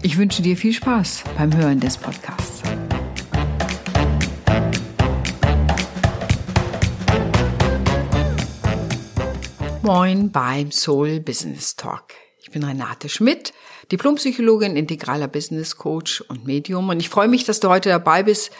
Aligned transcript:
Ich 0.00 0.16
wünsche 0.16 0.42
dir 0.42 0.56
viel 0.56 0.72
Spaß 0.72 1.24
beim 1.36 1.56
Hören 1.56 1.80
des 1.80 1.96
Podcasts. 1.96 2.62
Moin 9.82 10.30
beim 10.30 10.70
Soul 10.70 11.18
Business 11.18 11.74
Talk. 11.74 12.14
Ich 12.40 12.52
bin 12.52 12.62
Renate 12.62 13.08
Schmidt, 13.08 13.52
Diplompsychologin, 13.90 14.76
integraler 14.76 15.26
Business 15.26 15.76
Coach 15.76 16.20
und 16.28 16.46
Medium. 16.46 16.88
Und 16.88 17.00
ich 17.00 17.08
freue 17.08 17.28
mich, 17.28 17.44
dass 17.44 17.58
du 17.58 17.68
heute 17.68 17.88
dabei 17.88 18.22
bist, 18.22 18.52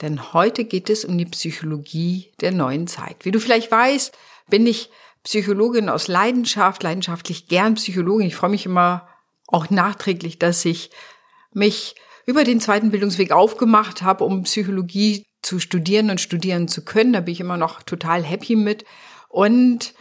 denn 0.00 0.32
heute 0.32 0.64
geht 0.64 0.90
es 0.90 1.04
um 1.04 1.18
die 1.18 1.26
Psychologie 1.26 2.30
der 2.40 2.52
neuen 2.52 2.86
Zeit. 2.86 3.24
Wie 3.24 3.32
du 3.32 3.40
vielleicht 3.40 3.72
weißt, 3.72 4.16
bin 4.48 4.64
ich 4.68 4.90
Psychologin 5.24 5.88
aus 5.88 6.06
Leidenschaft, 6.06 6.84
leidenschaftlich 6.84 7.48
gern 7.48 7.74
Psychologin. 7.74 8.28
Ich 8.28 8.36
freue 8.36 8.50
mich 8.50 8.64
immer 8.64 9.09
auch 9.52 9.70
nachträglich, 9.70 10.38
dass 10.38 10.64
ich 10.64 10.90
mich 11.52 11.94
über 12.26 12.44
den 12.44 12.60
zweiten 12.60 12.90
Bildungsweg 12.90 13.32
aufgemacht 13.32 14.02
habe, 14.02 14.24
um 14.24 14.44
Psychologie 14.44 15.26
zu 15.42 15.58
studieren 15.58 16.10
und 16.10 16.20
studieren 16.20 16.68
zu 16.68 16.84
können. 16.84 17.12
Da 17.12 17.20
bin 17.20 17.32
ich 17.32 17.40
immer 17.40 17.56
noch 17.56 17.82
total 17.82 18.22
happy 18.22 18.56
mit. 18.56 18.84
Und 19.28 19.94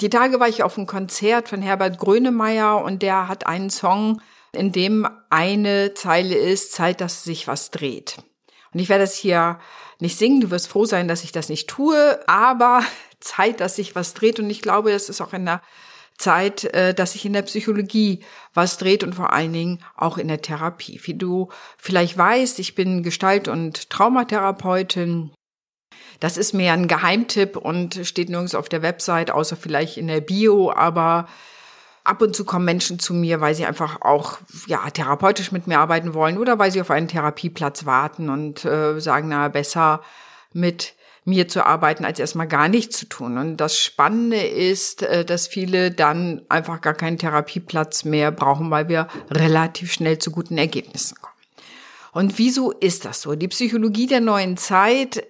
die 0.00 0.10
Tage 0.10 0.40
war 0.40 0.48
ich 0.48 0.62
auf 0.62 0.76
einem 0.76 0.86
Konzert 0.86 1.48
von 1.48 1.62
Herbert 1.62 1.98
Grönemeyer 1.98 2.82
und 2.82 3.02
der 3.02 3.28
hat 3.28 3.46
einen 3.46 3.70
Song, 3.70 4.20
in 4.52 4.72
dem 4.72 5.08
eine 5.30 5.94
Zeile 5.94 6.34
ist, 6.36 6.72
Zeit, 6.72 7.00
dass 7.00 7.24
sich 7.24 7.46
was 7.46 7.70
dreht. 7.70 8.18
Und 8.72 8.80
ich 8.80 8.88
werde 8.88 9.04
das 9.04 9.14
hier 9.14 9.58
nicht 10.00 10.18
singen, 10.18 10.40
du 10.40 10.50
wirst 10.50 10.68
froh 10.68 10.84
sein, 10.84 11.08
dass 11.08 11.24
ich 11.24 11.32
das 11.32 11.48
nicht 11.48 11.68
tue, 11.68 12.20
aber 12.26 12.82
Zeit, 13.20 13.60
dass 13.60 13.76
sich 13.76 13.94
was 13.94 14.14
dreht 14.14 14.40
und 14.40 14.50
ich 14.50 14.62
glaube, 14.62 14.90
das 14.90 15.08
ist 15.08 15.20
auch 15.20 15.32
in 15.32 15.46
der 15.46 15.62
Zeit, 16.18 16.64
äh, 16.64 16.94
dass 16.94 17.12
sich 17.12 17.24
in 17.24 17.32
der 17.32 17.42
Psychologie 17.42 18.20
was 18.54 18.78
dreht 18.78 19.04
und 19.04 19.14
vor 19.14 19.32
allen 19.32 19.52
Dingen 19.52 19.78
auch 19.96 20.18
in 20.18 20.28
der 20.28 20.42
Therapie. 20.42 21.00
Wie 21.04 21.14
du 21.14 21.48
vielleicht 21.78 22.16
weißt, 22.16 22.58
ich 22.58 22.74
bin 22.74 23.02
Gestalt- 23.02 23.48
und 23.48 23.90
Traumatherapeutin 23.90 25.32
das 26.22 26.36
ist 26.36 26.52
mehr 26.52 26.72
ein 26.72 26.86
Geheimtipp 26.86 27.56
und 27.56 27.98
steht 28.06 28.28
nirgends 28.28 28.54
auf 28.54 28.68
der 28.68 28.80
Website, 28.80 29.32
außer 29.32 29.56
vielleicht 29.56 29.96
in 29.96 30.06
der 30.06 30.20
Bio, 30.20 30.70
aber 30.70 31.26
ab 32.04 32.22
und 32.22 32.36
zu 32.36 32.44
kommen 32.44 32.64
Menschen 32.64 33.00
zu 33.00 33.12
mir, 33.12 33.40
weil 33.40 33.56
sie 33.56 33.66
einfach 33.66 34.02
auch 34.02 34.38
ja 34.68 34.88
therapeutisch 34.90 35.50
mit 35.50 35.66
mir 35.66 35.80
arbeiten 35.80 36.14
wollen 36.14 36.38
oder 36.38 36.60
weil 36.60 36.70
sie 36.70 36.80
auf 36.80 36.92
einen 36.92 37.08
Therapieplatz 37.08 37.86
warten 37.86 38.28
und 38.28 38.64
äh, 38.64 39.00
sagen, 39.00 39.28
na 39.30 39.48
besser 39.48 40.00
mit 40.52 40.94
mir 41.24 41.46
zu 41.46 41.64
arbeiten, 41.64 42.04
als 42.04 42.18
erstmal 42.18 42.48
gar 42.48 42.68
nichts 42.68 42.98
zu 42.98 43.06
tun. 43.06 43.38
Und 43.38 43.56
das 43.58 43.78
Spannende 43.78 44.40
ist, 44.40 45.02
äh, 45.02 45.24
dass 45.24 45.46
viele 45.46 45.90
dann 45.90 46.42
einfach 46.48 46.80
gar 46.80 46.94
keinen 46.94 47.18
Therapieplatz 47.18 48.04
mehr 48.04 48.32
brauchen, 48.32 48.70
weil 48.70 48.88
wir 48.88 49.08
relativ 49.30 49.92
schnell 49.92 50.18
zu 50.18 50.30
guten 50.30 50.58
Ergebnissen 50.58 51.16
kommen. 51.20 51.32
Und 52.12 52.38
wieso 52.38 52.72
ist 52.72 53.04
das 53.04 53.22
so? 53.22 53.34
Die 53.34 53.48
Psychologie 53.48 54.06
der 54.06 54.20
neuen 54.20 54.56
Zeit 54.56 55.24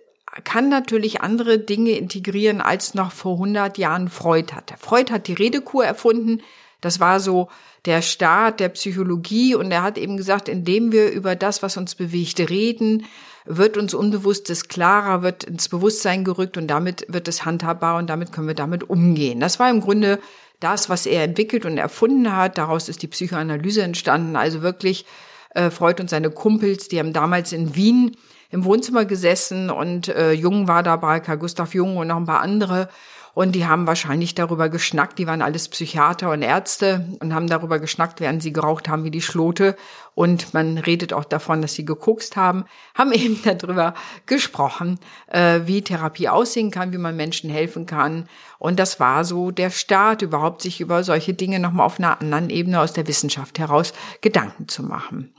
kann 0.44 0.68
natürlich 0.68 1.20
andere 1.20 1.58
Dinge 1.58 1.92
integrieren, 1.92 2.60
als 2.60 2.94
noch 2.94 3.12
vor 3.12 3.34
100 3.34 3.76
Jahren 3.76 4.08
Freud 4.08 4.54
hatte. 4.54 4.74
Freud 4.78 5.12
hat 5.12 5.28
die 5.28 5.34
Redekur 5.34 5.84
erfunden. 5.84 6.42
Das 6.82 7.00
war 7.00 7.18
so 7.18 7.48
der 7.86 8.02
Start 8.02 8.60
der 8.60 8.68
Psychologie 8.68 9.54
und 9.54 9.72
er 9.72 9.82
hat 9.82 9.96
eben 9.96 10.18
gesagt, 10.18 10.48
indem 10.48 10.92
wir 10.92 11.10
über 11.10 11.34
das, 11.34 11.62
was 11.62 11.78
uns 11.78 11.94
bewegt, 11.94 12.38
reden, 12.50 13.06
wird 13.44 13.76
uns 13.76 13.94
Unbewusstes 13.94 14.68
klarer, 14.68 15.22
wird 15.22 15.44
ins 15.44 15.68
Bewusstsein 15.68 16.24
gerückt 16.24 16.56
und 16.58 16.68
damit 16.68 17.06
wird 17.08 17.26
es 17.26 17.44
handhabbar 17.44 17.96
und 17.96 18.08
damit 18.08 18.30
können 18.30 18.46
wir 18.46 18.54
damit 18.54 18.88
umgehen. 18.88 19.40
Das 19.40 19.58
war 19.58 19.70
im 19.70 19.80
Grunde 19.80 20.20
das, 20.60 20.88
was 20.88 21.06
er 21.06 21.24
entwickelt 21.24 21.64
und 21.64 21.78
erfunden 21.78 22.36
hat. 22.36 22.58
Daraus 22.58 22.88
ist 22.88 23.02
die 23.02 23.08
Psychoanalyse 23.08 23.82
entstanden. 23.82 24.36
Also 24.36 24.62
wirklich 24.62 25.06
äh, 25.54 25.70
Freud 25.70 26.00
und 26.00 26.08
seine 26.08 26.30
Kumpels, 26.30 26.88
die 26.88 26.98
haben 26.98 27.12
damals 27.12 27.52
in 27.52 27.74
Wien 27.74 28.16
im 28.50 28.64
Wohnzimmer 28.64 29.06
gesessen 29.06 29.70
und 29.70 30.08
äh, 30.08 30.32
Jung 30.32 30.68
war 30.68 30.82
dabei, 30.82 31.20
Karl 31.20 31.38
Gustav 31.38 31.74
Jung 31.74 31.96
und 31.96 32.08
noch 32.08 32.18
ein 32.18 32.26
paar 32.26 32.42
andere. 32.42 32.88
Und 33.34 33.52
die 33.52 33.66
haben 33.66 33.86
wahrscheinlich 33.86 34.34
darüber 34.34 34.68
geschnackt, 34.68 35.18
die 35.18 35.26
waren 35.26 35.40
alles 35.40 35.68
Psychiater 35.68 36.30
und 36.30 36.42
Ärzte 36.42 37.06
und 37.20 37.34
haben 37.34 37.46
darüber 37.46 37.78
geschnackt, 37.78 38.20
während 38.20 38.42
sie 38.42 38.52
geraucht 38.52 38.88
haben 38.88 39.04
wie 39.04 39.10
die 39.10 39.22
Schlote. 39.22 39.74
Und 40.14 40.52
man 40.52 40.76
redet 40.76 41.14
auch 41.14 41.24
davon, 41.24 41.62
dass 41.62 41.72
sie 41.74 41.86
gekokst 41.86 42.36
haben, 42.36 42.64
haben 42.94 43.12
eben 43.12 43.40
darüber 43.42 43.94
gesprochen, 44.26 44.98
äh, 45.28 45.60
wie 45.64 45.82
Therapie 45.82 46.28
aussehen 46.28 46.70
kann, 46.70 46.92
wie 46.92 46.98
man 46.98 47.16
Menschen 47.16 47.48
helfen 47.48 47.86
kann. 47.86 48.28
Und 48.58 48.78
das 48.78 49.00
war 49.00 49.24
so 49.24 49.50
der 49.50 49.70
Start, 49.70 50.20
überhaupt 50.20 50.60
sich 50.60 50.82
über 50.82 51.02
solche 51.02 51.32
Dinge 51.32 51.58
nochmal 51.58 51.86
auf 51.86 51.98
einer 51.98 52.20
anderen 52.20 52.50
Ebene 52.50 52.80
aus 52.80 52.92
der 52.92 53.06
Wissenschaft 53.08 53.58
heraus 53.58 53.94
Gedanken 54.20 54.68
zu 54.68 54.82
machen. 54.82 55.32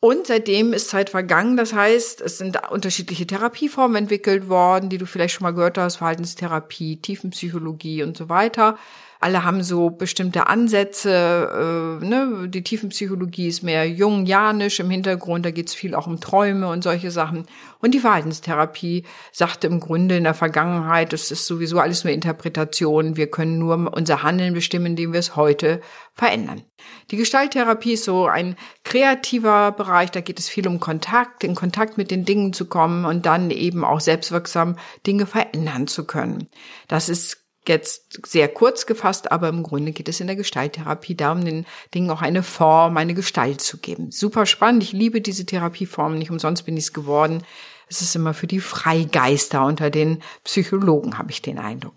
Und 0.00 0.28
seitdem 0.28 0.72
ist 0.72 0.90
Zeit 0.90 1.10
vergangen. 1.10 1.56
Das 1.56 1.72
heißt, 1.72 2.20
es 2.20 2.38
sind 2.38 2.70
unterschiedliche 2.70 3.26
Therapieformen 3.26 3.96
entwickelt 3.96 4.48
worden, 4.48 4.90
die 4.90 4.98
du 4.98 5.06
vielleicht 5.06 5.34
schon 5.34 5.42
mal 5.42 5.50
gehört 5.52 5.76
hast, 5.76 5.96
Verhaltenstherapie, 5.96 6.98
Tiefenpsychologie 6.98 8.04
und 8.04 8.16
so 8.16 8.28
weiter. 8.28 8.78
Alle 9.20 9.44
haben 9.44 9.62
so 9.64 9.90
bestimmte 9.90 10.46
Ansätze. 10.46 12.00
Äh, 12.00 12.04
ne? 12.04 12.48
Die 12.48 12.62
Tiefenpsychologie 12.62 13.48
ist 13.48 13.62
mehr 13.62 13.88
jungianisch 13.88 14.78
im 14.78 14.90
Hintergrund, 14.90 15.44
da 15.44 15.50
geht 15.50 15.68
es 15.68 15.74
viel 15.74 15.94
auch 15.94 16.06
um 16.06 16.20
Träume 16.20 16.68
und 16.68 16.84
solche 16.84 17.10
Sachen. 17.10 17.46
Und 17.80 17.94
die 17.94 17.98
Verhaltenstherapie 17.98 19.04
sagte 19.32 19.66
im 19.66 19.80
Grunde 19.80 20.16
in 20.16 20.24
der 20.24 20.34
Vergangenheit, 20.34 21.12
es 21.12 21.30
ist 21.30 21.46
sowieso 21.46 21.80
alles 21.80 22.04
nur 22.04 22.12
Interpretation, 22.12 23.16
wir 23.16 23.28
können 23.28 23.58
nur 23.58 23.92
unser 23.94 24.22
Handeln 24.22 24.54
bestimmen, 24.54 24.86
indem 24.86 25.12
wir 25.12 25.20
es 25.20 25.34
heute 25.34 25.80
verändern. 26.14 26.62
Die 27.10 27.16
Gestalttherapie 27.16 27.94
ist 27.94 28.04
so 28.04 28.26
ein 28.26 28.56
kreativer 28.84 29.72
Bereich, 29.72 30.10
da 30.12 30.20
geht 30.20 30.38
es 30.38 30.48
viel 30.48 30.68
um 30.68 30.78
Kontakt, 30.78 31.42
in 31.42 31.56
Kontakt 31.56 31.98
mit 31.98 32.10
den 32.10 32.24
Dingen 32.24 32.52
zu 32.52 32.66
kommen 32.66 33.04
und 33.04 33.26
dann 33.26 33.50
eben 33.50 33.84
auch 33.84 34.00
selbstwirksam 34.00 34.76
Dinge 35.06 35.26
verändern 35.26 35.88
zu 35.88 36.04
können. 36.04 36.48
Das 36.86 37.08
ist 37.08 37.47
jetzt 37.68 38.26
sehr 38.26 38.48
kurz 38.48 38.86
gefasst, 38.86 39.30
aber 39.30 39.48
im 39.48 39.62
Grunde 39.62 39.92
geht 39.92 40.08
es 40.08 40.20
in 40.20 40.26
der 40.26 40.36
Gestalttherapie 40.36 41.14
darum, 41.14 41.44
den 41.44 41.66
Dingen 41.94 42.10
auch 42.10 42.22
eine 42.22 42.42
Form, 42.42 42.96
eine 42.96 43.14
Gestalt 43.14 43.60
zu 43.60 43.78
geben. 43.78 44.10
Super 44.10 44.46
spannend. 44.46 44.82
Ich 44.82 44.92
liebe 44.92 45.20
diese 45.20 45.46
Therapieformen. 45.46 46.18
Nicht 46.18 46.30
umsonst 46.30 46.64
bin 46.64 46.76
ich 46.76 46.84
es 46.84 46.92
geworden. 46.92 47.42
Es 47.88 48.02
ist 48.02 48.14
immer 48.16 48.34
für 48.34 48.46
die 48.46 48.60
Freigeister 48.60 49.64
unter 49.64 49.90
den 49.90 50.22
Psychologen, 50.44 51.18
habe 51.18 51.30
ich 51.30 51.42
den 51.42 51.58
Eindruck. 51.58 51.94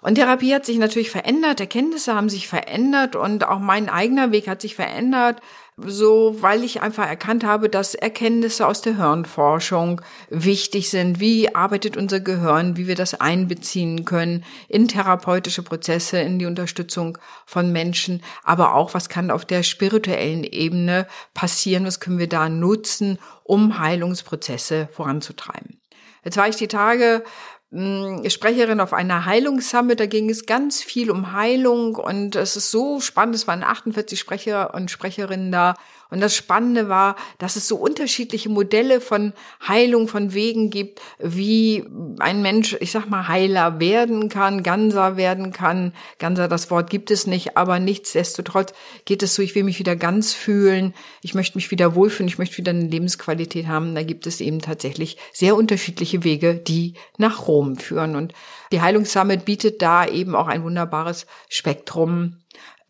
Und 0.00 0.14
Therapie 0.14 0.54
hat 0.54 0.64
sich 0.64 0.78
natürlich 0.78 1.10
verändert, 1.10 1.60
Erkenntnisse 1.60 2.14
haben 2.14 2.28
sich 2.28 2.46
verändert 2.48 3.16
und 3.16 3.44
auch 3.44 3.58
mein 3.58 3.88
eigener 3.88 4.30
Weg 4.32 4.48
hat 4.48 4.60
sich 4.62 4.74
verändert 4.74 5.40
so, 5.86 6.36
weil 6.40 6.64
ich 6.64 6.82
einfach 6.82 7.06
erkannt 7.06 7.44
habe, 7.44 7.68
dass 7.68 7.94
Erkenntnisse 7.94 8.66
aus 8.66 8.82
der 8.82 8.96
Hirnforschung 8.96 10.00
wichtig 10.28 10.90
sind. 10.90 11.20
Wie 11.20 11.54
arbeitet 11.54 11.96
unser 11.96 12.20
Gehirn, 12.20 12.76
wie 12.76 12.88
wir 12.88 12.96
das 12.96 13.20
einbeziehen 13.20 14.04
können 14.04 14.44
in 14.68 14.88
therapeutische 14.88 15.62
Prozesse, 15.62 16.18
in 16.18 16.38
die 16.38 16.46
Unterstützung 16.46 17.18
von 17.46 17.70
Menschen, 17.70 18.22
aber 18.42 18.74
auch, 18.74 18.94
was 18.94 19.08
kann 19.08 19.30
auf 19.30 19.44
der 19.44 19.62
spirituellen 19.62 20.44
Ebene 20.44 21.06
passieren, 21.32 21.86
was 21.86 22.00
können 22.00 22.18
wir 22.18 22.28
da 22.28 22.48
nutzen, 22.48 23.18
um 23.44 23.78
Heilungsprozesse 23.78 24.88
voranzutreiben. 24.92 25.80
Jetzt 26.24 26.36
war 26.36 26.48
ich 26.48 26.56
die 26.56 26.68
Tage 26.68 27.22
Sprecherin 27.70 28.80
auf 28.80 28.94
einer 28.94 29.26
Heilungssummit. 29.26 30.00
Da 30.00 30.06
ging 30.06 30.30
es 30.30 30.46
ganz 30.46 30.82
viel 30.82 31.10
um 31.10 31.32
Heilung 31.32 31.96
und 31.96 32.34
es 32.34 32.56
ist 32.56 32.70
so 32.70 33.00
spannend. 33.00 33.34
Es 33.34 33.46
waren 33.46 33.62
48 33.62 34.18
Sprecher 34.18 34.72
und 34.74 34.90
Sprecherinnen 34.90 35.52
da 35.52 35.74
und 36.10 36.20
das 36.20 36.34
Spannende 36.34 36.88
war, 36.88 37.16
dass 37.38 37.56
es 37.56 37.68
so 37.68 37.76
unterschiedliche 37.76 38.48
Modelle 38.48 39.00
von 39.00 39.34
Heilung, 39.66 40.08
von 40.08 40.32
Wegen 40.32 40.70
gibt, 40.70 41.00
wie 41.18 41.84
ein 42.18 42.40
Mensch, 42.40 42.76
ich 42.80 42.92
sag 42.92 43.10
mal, 43.10 43.28
Heiler 43.28 43.78
werden 43.78 44.30
kann, 44.30 44.62
Ganser 44.62 45.18
werden 45.18 45.52
kann. 45.52 45.92
Ganser, 46.18 46.48
das 46.48 46.70
Wort 46.70 46.88
gibt 46.88 47.10
es 47.10 47.26
nicht, 47.26 47.58
aber 47.58 47.78
nichtsdestotrotz 47.78 48.72
geht 49.04 49.22
es 49.22 49.34
so, 49.34 49.42
ich 49.42 49.54
will 49.54 49.64
mich 49.64 49.78
wieder 49.78 49.96
ganz 49.96 50.32
fühlen, 50.32 50.94
ich 51.20 51.34
möchte 51.34 51.58
mich 51.58 51.70
wieder 51.70 51.94
wohlfühlen, 51.94 52.28
ich 52.28 52.38
möchte 52.38 52.56
wieder 52.56 52.70
eine 52.70 52.86
Lebensqualität 52.86 53.66
haben. 53.66 53.94
Da 53.94 54.02
gibt 54.02 54.26
es 54.26 54.40
eben 54.40 54.60
tatsächlich 54.60 55.18
sehr 55.34 55.56
unterschiedliche 55.56 56.24
Wege, 56.24 56.54
die 56.54 56.94
nach 57.18 57.46
Rom 57.48 57.76
führen. 57.76 58.16
Und 58.16 58.32
Die 58.72 58.80
Heilungssummit 58.80 59.44
bietet 59.44 59.82
da 59.82 60.06
eben 60.06 60.34
auch 60.34 60.46
ein 60.46 60.62
wunderbares 60.62 61.26
Spektrum 61.48 62.36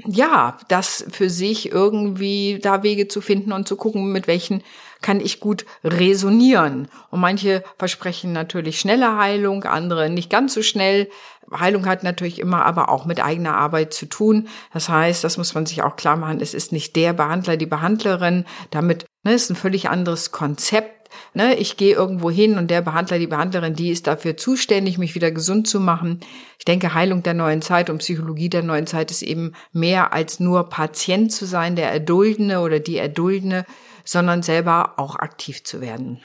ja, 0.06 0.56
das 0.68 1.04
für 1.10 1.28
sich 1.28 1.72
irgendwie 1.72 2.60
da 2.62 2.82
Wege 2.84 3.08
zu 3.08 3.20
finden 3.20 3.52
und 3.52 3.66
zu 3.66 3.76
gucken, 3.76 4.12
mit 4.12 4.28
welchen 4.28 4.62
kann 5.00 5.20
ich 5.20 5.40
gut 5.40 5.66
resonieren. 5.82 6.88
Und 7.10 7.20
manche 7.20 7.64
versprechen 7.78 8.32
natürlich 8.32 8.78
schnelle 8.78 9.16
Heilung, 9.16 9.64
andere 9.64 10.08
nicht 10.08 10.30
ganz 10.30 10.54
so 10.54 10.62
schnell. 10.62 11.08
Heilung 11.52 11.86
hat 11.86 12.02
natürlich 12.04 12.38
immer 12.38 12.64
aber 12.64 12.90
auch 12.90 13.06
mit 13.06 13.22
eigener 13.22 13.56
Arbeit 13.56 13.92
zu 13.92 14.06
tun. 14.06 14.48
Das 14.72 14.88
heißt, 14.88 15.24
das 15.24 15.38
muss 15.38 15.54
man 15.54 15.66
sich 15.66 15.82
auch 15.82 15.96
klar 15.96 16.16
machen, 16.16 16.40
es 16.40 16.54
ist 16.54 16.72
nicht 16.72 16.94
der 16.94 17.12
Behandler, 17.12 17.56
die 17.56 17.66
Behandlerin. 17.66 18.44
Damit 18.70 19.06
ne, 19.24 19.34
ist 19.34 19.50
ein 19.50 19.56
völlig 19.56 19.88
anderes 19.88 20.30
Konzept 20.30 20.97
Ne, 21.34 21.54
ich 21.54 21.76
gehe 21.76 21.94
irgendwo 21.94 22.30
hin 22.30 22.58
und 22.58 22.70
der 22.70 22.82
Behandler, 22.82 23.18
die 23.18 23.26
Behandlerin, 23.26 23.74
die 23.74 23.90
ist 23.90 24.06
dafür 24.06 24.36
zuständig, 24.36 24.98
mich 24.98 25.14
wieder 25.14 25.30
gesund 25.30 25.68
zu 25.68 25.80
machen. 25.80 26.20
Ich 26.58 26.64
denke, 26.64 26.94
Heilung 26.94 27.22
der 27.22 27.34
neuen 27.34 27.62
Zeit 27.62 27.90
und 27.90 27.98
Psychologie 27.98 28.48
der 28.48 28.62
neuen 28.62 28.86
Zeit 28.86 29.10
ist 29.10 29.22
eben 29.22 29.52
mehr 29.72 30.12
als 30.12 30.40
nur 30.40 30.68
Patient 30.68 31.32
zu 31.32 31.46
sein, 31.46 31.76
der 31.76 31.92
Erduldene 31.92 32.60
oder 32.60 32.80
die 32.80 32.98
Erduldene, 32.98 33.64
sondern 34.04 34.42
selber 34.42 34.94
auch 34.98 35.16
aktiv 35.16 35.64
zu 35.64 35.80
werden. 35.80 36.20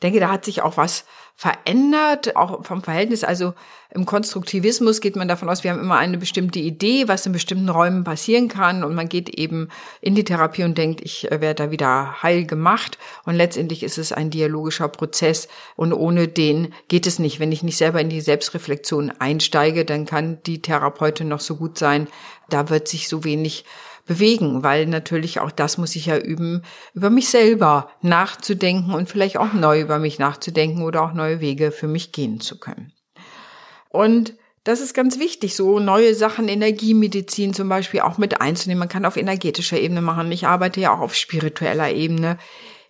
Ich 0.00 0.08
denke, 0.08 0.20
da 0.20 0.30
hat 0.30 0.46
sich 0.46 0.62
auch 0.62 0.78
was 0.78 1.04
verändert, 1.36 2.36
auch 2.36 2.64
vom 2.64 2.82
Verhältnis. 2.82 3.22
Also 3.22 3.52
im 3.90 4.06
Konstruktivismus 4.06 5.02
geht 5.02 5.14
man 5.14 5.28
davon 5.28 5.50
aus, 5.50 5.62
wir 5.62 5.70
haben 5.72 5.80
immer 5.80 5.98
eine 5.98 6.16
bestimmte 6.16 6.58
Idee, 6.58 7.06
was 7.06 7.26
in 7.26 7.32
bestimmten 7.32 7.68
Räumen 7.68 8.02
passieren 8.02 8.48
kann 8.48 8.82
und 8.82 8.94
man 8.94 9.10
geht 9.10 9.28
eben 9.28 9.68
in 10.00 10.14
die 10.14 10.24
Therapie 10.24 10.64
und 10.64 10.78
denkt, 10.78 11.02
ich 11.02 11.30
äh, 11.30 11.42
werde 11.42 11.64
da 11.64 11.70
wieder 11.70 12.22
heil 12.22 12.46
gemacht 12.46 12.96
und 13.26 13.34
letztendlich 13.34 13.82
ist 13.82 13.98
es 13.98 14.10
ein 14.10 14.30
dialogischer 14.30 14.88
Prozess 14.88 15.48
und 15.76 15.92
ohne 15.92 16.28
den 16.28 16.72
geht 16.88 17.06
es 17.06 17.18
nicht. 17.18 17.40
Wenn 17.40 17.52
ich 17.52 17.62
nicht 17.62 17.76
selber 17.76 18.00
in 18.00 18.08
die 18.08 18.22
Selbstreflexion 18.22 19.12
einsteige, 19.18 19.84
dann 19.84 20.06
kann 20.06 20.42
die 20.44 20.62
Therapeutin 20.62 21.28
noch 21.28 21.40
so 21.40 21.56
gut 21.56 21.76
sein, 21.76 22.08
da 22.48 22.70
wird 22.70 22.88
sich 22.88 23.06
so 23.06 23.22
wenig 23.22 23.66
bewegen, 24.06 24.62
weil 24.62 24.86
natürlich 24.86 25.40
auch 25.40 25.50
das 25.50 25.78
muss 25.78 25.96
ich 25.96 26.06
ja 26.06 26.18
üben, 26.18 26.62
über 26.94 27.10
mich 27.10 27.28
selber 27.28 27.90
nachzudenken 28.02 28.92
und 28.94 29.08
vielleicht 29.08 29.38
auch 29.38 29.52
neu 29.52 29.80
über 29.80 29.98
mich 29.98 30.18
nachzudenken 30.18 30.82
oder 30.82 31.02
auch 31.02 31.12
neue 31.12 31.40
Wege 31.40 31.70
für 31.72 31.88
mich 31.88 32.12
gehen 32.12 32.40
zu 32.40 32.58
können. 32.58 32.92
Und 33.88 34.34
das 34.64 34.80
ist 34.80 34.92
ganz 34.92 35.18
wichtig, 35.18 35.56
so 35.56 35.78
neue 35.78 36.14
Sachen, 36.14 36.48
Energiemedizin 36.48 37.54
zum 37.54 37.68
Beispiel 37.68 38.00
auch 38.00 38.18
mit 38.18 38.40
einzunehmen. 38.40 38.80
Man 38.80 38.88
kann 38.88 39.06
auf 39.06 39.16
energetischer 39.16 39.78
Ebene 39.78 40.02
machen. 40.02 40.30
Ich 40.32 40.46
arbeite 40.46 40.80
ja 40.80 40.94
auch 40.94 41.00
auf 41.00 41.14
spiritueller 41.14 41.90
Ebene. 41.90 42.36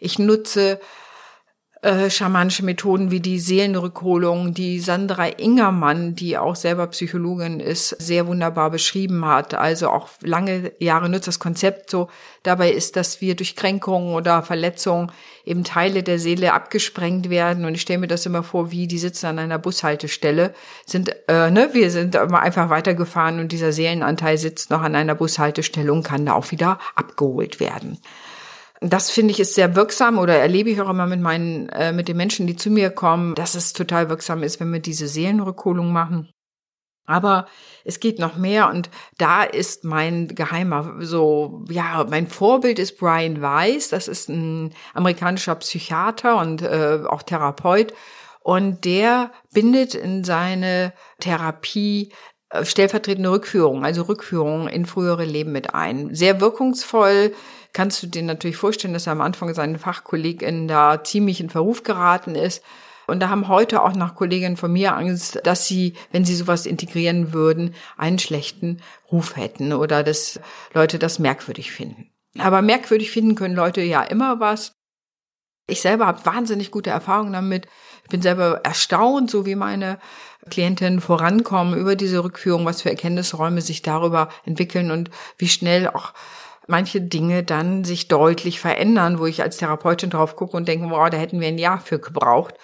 Ich 0.00 0.18
nutze 0.18 0.80
äh, 1.82 2.10
schamanische 2.10 2.62
Methoden 2.62 3.10
wie 3.10 3.20
die 3.20 3.38
Seelenrückholung, 3.38 4.52
die 4.52 4.80
Sandra 4.80 5.26
Ingermann, 5.26 6.14
die 6.14 6.36
auch 6.36 6.54
selber 6.54 6.86
Psychologin 6.88 7.58
ist, 7.58 7.88
sehr 7.88 8.26
wunderbar 8.26 8.70
beschrieben 8.70 9.24
hat. 9.24 9.54
Also 9.54 9.88
auch 9.88 10.10
lange 10.20 10.72
Jahre 10.78 11.08
nutzt 11.08 11.26
das 11.26 11.38
Konzept 11.38 11.88
so. 11.88 12.10
Dabei 12.42 12.70
ist, 12.70 12.96
dass 12.96 13.22
wir 13.22 13.34
durch 13.34 13.56
Kränkungen 13.56 14.14
oder 14.14 14.42
Verletzungen 14.42 15.10
eben 15.46 15.64
Teile 15.64 16.02
der 16.02 16.18
Seele 16.18 16.52
abgesprengt 16.52 17.30
werden. 17.30 17.64
Und 17.64 17.74
ich 17.74 17.80
stelle 17.80 18.00
mir 18.00 18.08
das 18.08 18.26
immer 18.26 18.42
vor, 18.42 18.70
wie 18.70 18.86
die 18.86 18.98
sitzen 18.98 19.26
an 19.26 19.38
einer 19.38 19.58
Bushaltestelle, 19.58 20.52
sind, 20.84 21.16
äh, 21.28 21.50
ne, 21.50 21.70
wir 21.72 21.90
sind 21.90 22.14
immer 22.14 22.40
einfach 22.40 22.68
weitergefahren 22.68 23.40
und 23.40 23.52
dieser 23.52 23.72
Seelenanteil 23.72 24.36
sitzt 24.36 24.70
noch 24.70 24.82
an 24.82 24.94
einer 24.94 25.14
Bushaltestelle 25.14 25.90
und 25.90 26.02
kann 26.02 26.26
da 26.26 26.34
auch 26.34 26.50
wieder 26.50 26.78
abgeholt 26.94 27.58
werden. 27.58 27.98
Das 28.80 29.10
finde 29.10 29.32
ich 29.32 29.40
ist 29.40 29.54
sehr 29.54 29.76
wirksam 29.76 30.18
oder 30.18 30.36
erlebe 30.36 30.70
ich 30.70 30.80
auch 30.80 30.88
immer 30.88 31.06
mit 31.06 31.20
meinen, 31.20 31.68
äh, 31.68 31.92
mit 31.92 32.08
den 32.08 32.16
Menschen, 32.16 32.46
die 32.46 32.56
zu 32.56 32.70
mir 32.70 32.90
kommen, 32.90 33.34
dass 33.34 33.54
es 33.54 33.74
total 33.74 34.08
wirksam 34.08 34.42
ist, 34.42 34.58
wenn 34.58 34.72
wir 34.72 34.80
diese 34.80 35.06
Seelenrückholung 35.06 35.92
machen. 35.92 36.32
Aber 37.10 37.46
es 37.84 37.98
geht 37.98 38.18
noch 38.18 38.36
mehr 38.36 38.70
und 38.70 38.88
da 39.18 39.42
ist 39.42 39.84
mein 39.84 40.28
geheimer, 40.28 40.94
so, 41.00 41.64
ja, 41.68 42.06
mein 42.08 42.28
Vorbild 42.28 42.78
ist 42.78 42.98
Brian 42.98 43.42
Weiss. 43.42 43.88
Das 43.88 44.06
ist 44.06 44.28
ein 44.28 44.72
amerikanischer 44.94 45.56
Psychiater 45.56 46.38
und 46.38 46.62
äh, 46.62 47.00
auch 47.06 47.22
Therapeut. 47.22 47.92
Und 48.42 48.84
der 48.84 49.32
bindet 49.52 49.94
in 49.94 50.24
seine 50.24 50.92
Therapie 51.18 52.12
äh, 52.50 52.64
stellvertretende 52.64 53.30
Rückführung, 53.30 53.84
also 53.84 54.02
Rückführung 54.02 54.68
in 54.68 54.86
frühere 54.86 55.24
Leben 55.24 55.52
mit 55.52 55.74
ein. 55.74 56.14
Sehr 56.14 56.40
wirkungsvoll 56.40 57.34
kannst 57.72 58.02
du 58.02 58.06
dir 58.06 58.22
natürlich 58.22 58.56
vorstellen, 58.56 58.94
dass 58.94 59.06
er 59.06 59.12
am 59.12 59.20
Anfang 59.20 59.55
seine 59.55 59.78
Fachkollegin 59.78 60.69
da 60.69 61.02
ziemlich 61.05 61.40
in 61.40 61.50
Verruf 61.50 61.82
geraten 61.82 62.34
ist. 62.34 62.62
Und 63.06 63.20
da 63.20 63.28
haben 63.28 63.49
heute 63.49 63.82
auch 63.82 63.94
noch 63.94 64.14
Kolleginnen 64.14 64.56
von 64.56 64.72
mir 64.72 64.96
Angst, 64.96 65.40
dass 65.44 65.67
sie, 65.67 65.94
wenn 66.12 66.25
sie 66.25 66.37
sowas 66.37 66.64
integrieren 66.64 67.32
würden, 67.32 67.75
einen 67.96 68.20
schlechten 68.20 68.81
Ruf 69.11 69.37
hätten 69.37 69.72
oder 69.72 70.05
dass 70.05 70.40
Leute 70.75 70.99
das 71.00 71.19
merkwürdig 71.19 71.72
finden. 71.72 72.12
Aber 72.38 72.62
merkwürdig 72.62 73.11
finden 73.11 73.34
können 73.34 73.56
Leute 73.56 73.81
ja 73.82 74.02
immer 74.02 74.38
was. 74.38 74.76
Ich 75.66 75.81
selber 75.81 76.06
habe 76.06 76.25
wahnsinnig 76.25 76.70
gute 76.70 76.90
Erfahrungen 76.90 77.32
damit. 77.32 77.66
Ich 78.05 78.11
bin 78.11 78.23
selber 78.23 78.61
erstaunt, 78.64 79.31
so 79.31 79.46
wie 79.46 79.55
meine 79.55 79.99
Klientinnen 80.49 81.00
vorankommen 81.00 81.78
über 81.78 81.96
diese 81.96 82.25
Rückführung, 82.25 82.64
was 82.64 82.82
für 82.82 82.90
Erkenntnisräume 82.90 83.61
sich 83.61 83.82
darüber 83.82 84.28
entwickeln 84.44 84.90
und 84.90 85.11
wie 85.38 85.49
schnell 85.49 85.88
auch 85.88 86.12
manche 86.66 87.00
Dinge 87.00 87.42
dann 87.42 87.84
sich 87.84 88.08
deutlich 88.08 88.60
verändern, 88.60 89.18
wo 89.18 89.26
ich 89.26 89.42
als 89.42 89.56
Therapeutin 89.56 90.10
drauf 90.10 90.36
gucke 90.36 90.56
und 90.56 90.68
denke, 90.68 90.90
wow, 90.90 91.08
da 91.10 91.16
hätten 91.16 91.40
wir 91.40 91.48
ein 91.48 91.58
Jahr 91.58 91.80
für 91.80 91.98
gebraucht. 91.98 92.54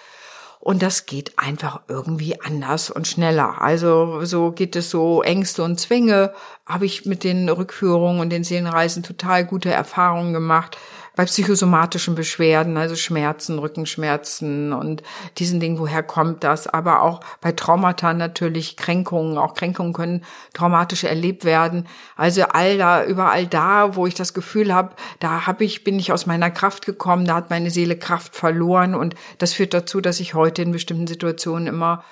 Und 0.59 0.81
das 0.81 1.05
geht 1.05 1.37
einfach 1.37 1.81
irgendwie 1.87 2.41
anders 2.41 2.89
und 2.89 3.07
schneller. 3.07 3.61
Also 3.61 4.25
so 4.25 4.51
geht 4.51 4.75
es 4.75 4.89
so 4.89 5.21
Ängste 5.21 5.63
und 5.63 5.79
Zwänge. 5.79 6.33
Habe 6.65 6.85
ich 6.85 7.05
mit 7.05 7.23
den 7.23 7.47
Rückführungen 7.47 8.19
und 8.19 8.31
den 8.31 8.43
Seelenreisen 8.43 9.03
total 9.03 9.45
gute 9.45 9.69
Erfahrungen 9.69 10.33
gemacht 10.33 10.77
bei 11.17 11.25
psychosomatischen 11.25 12.13
Beschwerden, 12.13 12.77
also 12.77 12.95
Schmerzen, 12.95 13.57
Rückenschmerzen 13.57 14.71
und 14.71 15.01
diesen 15.39 15.59
Dingen, 15.59 15.79
woher 15.79 16.03
kommt 16.03 16.43
das? 16.43 16.67
Aber 16.67 17.01
auch 17.01 17.21
bei 17.41 17.51
Traumata 17.51 18.13
natürlich 18.13 18.77
Kränkungen, 18.77 19.39
auch 19.39 19.55
Kränkungen 19.55 19.93
können 19.93 20.23
traumatisch 20.53 21.05
erlebt 21.05 21.43
werden. 21.43 21.87
Also 22.15 22.43
all 22.43 22.77
da, 22.77 23.03
überall 23.03 23.47
da, 23.47 23.95
wo 23.95 24.05
ich 24.05 24.13
das 24.13 24.35
Gefühl 24.35 24.71
habe, 24.71 24.93
da 25.19 25.47
habe 25.47 25.63
ich, 25.63 25.83
bin 25.83 25.97
ich 25.97 26.11
aus 26.11 26.27
meiner 26.27 26.51
Kraft 26.51 26.85
gekommen, 26.85 27.25
da 27.25 27.33
hat 27.33 27.49
meine 27.49 27.71
Seele 27.71 27.97
Kraft 27.97 28.35
verloren 28.35 28.93
und 28.93 29.15
das 29.39 29.53
führt 29.53 29.73
dazu, 29.73 30.01
dass 30.01 30.19
ich 30.19 30.35
heute 30.35 30.61
in 30.61 30.71
bestimmten 30.71 31.07
Situationen 31.07 31.65
immer 31.67 32.03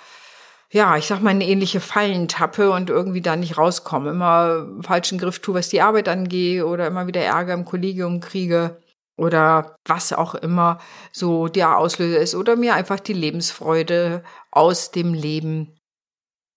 ja, 0.71 0.97
ich 0.97 1.05
sag 1.05 1.21
mal, 1.21 1.29
eine 1.29 1.47
ähnliche 1.47 1.79
Fallen 1.79 2.27
tappe 2.27 2.71
und 2.71 2.89
irgendwie 2.89 3.21
da 3.21 3.35
nicht 3.35 3.57
rauskomme. 3.57 4.09
Immer 4.09 4.65
falschen 4.81 5.19
Griff 5.19 5.39
tue, 5.39 5.53
was 5.53 5.69
die 5.69 5.79
Arbeit 5.79 6.09
angeht 6.09 6.63
oder 6.63 6.87
immer 6.87 7.05
wieder 7.05 7.21
Ärger 7.21 7.53
im 7.53 7.65
Kollegium 7.65 8.19
kriege 8.19 8.77
oder 9.17 9.77
was 9.85 10.13
auch 10.13 10.35
immer 10.35 10.79
so 11.11 11.47
der 11.47 11.77
Auslöser 11.77 12.19
ist 12.19 12.35
oder 12.35 12.55
mir 12.55 12.73
einfach 12.75 12.99
die 12.99 13.13
Lebensfreude 13.13 14.23
aus 14.51 14.91
dem 14.91 15.13
Leben 15.13 15.79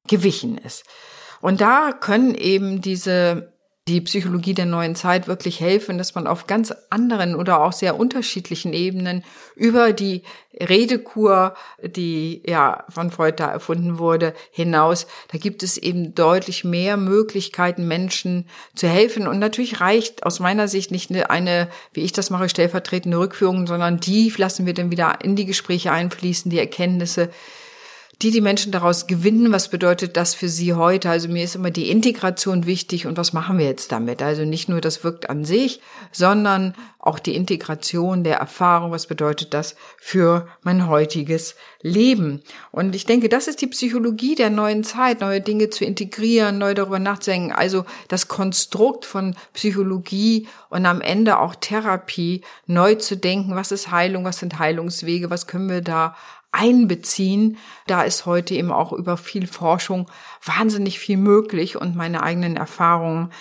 gewichen 0.08 0.58
ist. 0.58 0.84
Und 1.40 1.60
da 1.60 1.92
können 1.92 2.34
eben 2.34 2.80
diese 2.80 3.57
die 3.88 4.00
Psychologie 4.02 4.54
der 4.54 4.66
neuen 4.66 4.94
Zeit 4.94 5.28
wirklich 5.28 5.60
helfen, 5.60 5.98
dass 5.98 6.14
man 6.14 6.26
auf 6.26 6.46
ganz 6.46 6.74
anderen 6.90 7.34
oder 7.34 7.62
auch 7.62 7.72
sehr 7.72 7.98
unterschiedlichen 7.98 8.72
Ebenen 8.72 9.24
über 9.56 9.92
die 9.92 10.22
Redekur, 10.60 11.54
die 11.82 12.42
ja 12.46 12.84
von 12.88 13.10
Freud 13.10 13.36
da 13.36 13.50
erfunden 13.50 13.98
wurde, 13.98 14.34
hinaus, 14.50 15.06
da 15.32 15.38
gibt 15.38 15.62
es 15.62 15.78
eben 15.78 16.14
deutlich 16.14 16.64
mehr 16.64 16.96
Möglichkeiten, 16.96 17.88
Menschen 17.88 18.46
zu 18.74 18.88
helfen. 18.88 19.26
Und 19.26 19.38
natürlich 19.38 19.80
reicht 19.80 20.24
aus 20.24 20.40
meiner 20.40 20.68
Sicht 20.68 20.90
nicht 20.90 21.10
eine, 21.30 21.68
wie 21.92 22.02
ich 22.02 22.12
das 22.12 22.30
mache, 22.30 22.48
stellvertretende 22.48 23.18
Rückführung, 23.18 23.66
sondern 23.66 24.00
die 24.00 24.32
lassen 24.36 24.66
wir 24.66 24.74
dann 24.74 24.90
wieder 24.90 25.18
in 25.22 25.36
die 25.36 25.46
Gespräche 25.46 25.92
einfließen, 25.92 26.50
die 26.50 26.58
Erkenntnisse, 26.58 27.30
die 28.22 28.32
die 28.32 28.40
Menschen 28.40 28.72
daraus 28.72 29.06
gewinnen. 29.06 29.52
Was 29.52 29.68
bedeutet 29.68 30.16
das 30.16 30.34
für 30.34 30.48
sie 30.48 30.74
heute? 30.74 31.08
Also 31.08 31.28
mir 31.28 31.44
ist 31.44 31.54
immer 31.54 31.70
die 31.70 31.90
Integration 31.90 32.66
wichtig 32.66 33.06
und 33.06 33.16
was 33.16 33.32
machen 33.32 33.58
wir 33.58 33.66
jetzt 33.66 33.92
damit? 33.92 34.22
Also 34.22 34.44
nicht 34.44 34.68
nur 34.68 34.80
das 34.80 35.04
wirkt 35.04 35.30
an 35.30 35.44
sich, 35.44 35.80
sondern 36.10 36.74
auch 36.98 37.20
die 37.20 37.36
Integration 37.36 38.24
der 38.24 38.38
Erfahrung. 38.38 38.90
Was 38.90 39.06
bedeutet 39.06 39.54
das 39.54 39.76
für 39.98 40.48
mein 40.62 40.88
heutiges 40.88 41.54
Leben? 41.80 42.42
Und 42.72 42.96
ich 42.96 43.06
denke, 43.06 43.28
das 43.28 43.46
ist 43.46 43.60
die 43.60 43.68
Psychologie 43.68 44.34
der 44.34 44.50
neuen 44.50 44.82
Zeit, 44.82 45.20
neue 45.20 45.40
Dinge 45.40 45.70
zu 45.70 45.84
integrieren, 45.84 46.58
neu 46.58 46.74
darüber 46.74 46.98
nachzudenken. 46.98 47.52
Also 47.52 47.84
das 48.08 48.26
Konstrukt 48.26 49.04
von 49.04 49.36
Psychologie 49.54 50.48
und 50.70 50.86
am 50.86 51.00
Ende 51.00 51.38
auch 51.38 51.54
Therapie 51.54 52.42
neu 52.66 52.96
zu 52.96 53.16
denken. 53.16 53.54
Was 53.54 53.70
ist 53.70 53.92
Heilung? 53.92 54.24
Was 54.24 54.40
sind 54.40 54.58
Heilungswege? 54.58 55.30
Was 55.30 55.46
können 55.46 55.70
wir 55.70 55.82
da 55.82 56.16
einbeziehen. 56.58 57.56
Da 57.86 58.02
ist 58.02 58.26
heute 58.26 58.54
eben 58.54 58.72
auch 58.72 58.92
über 58.92 59.16
viel 59.16 59.46
Forschung 59.46 60.10
wahnsinnig 60.44 60.98
viel 60.98 61.16
möglich 61.16 61.76
und 61.76 61.96
meine 61.96 62.22
eigenen 62.22 62.56
Erfahrungen 62.56 63.32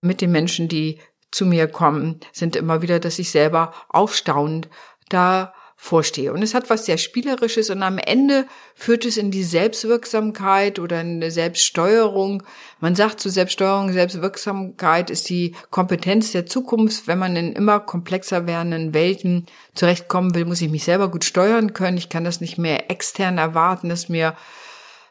mit 0.00 0.20
den 0.20 0.30
Menschen, 0.30 0.68
die 0.68 1.00
zu 1.30 1.46
mir 1.46 1.68
kommen, 1.68 2.20
sind 2.32 2.56
immer 2.56 2.82
wieder, 2.82 3.00
dass 3.00 3.18
ich 3.18 3.30
selber 3.30 3.72
aufstaunend 3.88 4.68
da 5.08 5.52
vorstehe. 5.82 6.30
Und 6.34 6.42
es 6.42 6.52
hat 6.52 6.68
was 6.68 6.84
sehr 6.84 6.98
Spielerisches 6.98 7.70
und 7.70 7.82
am 7.82 7.96
Ende 7.96 8.46
führt 8.74 9.06
es 9.06 9.16
in 9.16 9.30
die 9.30 9.42
Selbstwirksamkeit 9.42 10.78
oder 10.78 11.00
in 11.00 11.16
eine 11.16 11.30
Selbststeuerung. 11.30 12.42
Man 12.80 12.94
sagt 12.94 13.18
zu 13.18 13.30
Selbststeuerung, 13.30 13.90
Selbstwirksamkeit 13.90 15.08
ist 15.08 15.30
die 15.30 15.54
Kompetenz 15.70 16.32
der 16.32 16.44
Zukunft. 16.44 17.06
Wenn 17.06 17.18
man 17.18 17.34
in 17.34 17.54
immer 17.54 17.80
komplexer 17.80 18.46
werdenden 18.46 18.92
Welten 18.92 19.46
zurechtkommen 19.74 20.34
will, 20.34 20.44
muss 20.44 20.60
ich 20.60 20.68
mich 20.68 20.84
selber 20.84 21.10
gut 21.10 21.24
steuern 21.24 21.72
können. 21.72 21.96
Ich 21.96 22.10
kann 22.10 22.24
das 22.24 22.42
nicht 22.42 22.58
mehr 22.58 22.90
extern 22.90 23.38
erwarten, 23.38 23.88
dass 23.88 24.10
mir 24.10 24.36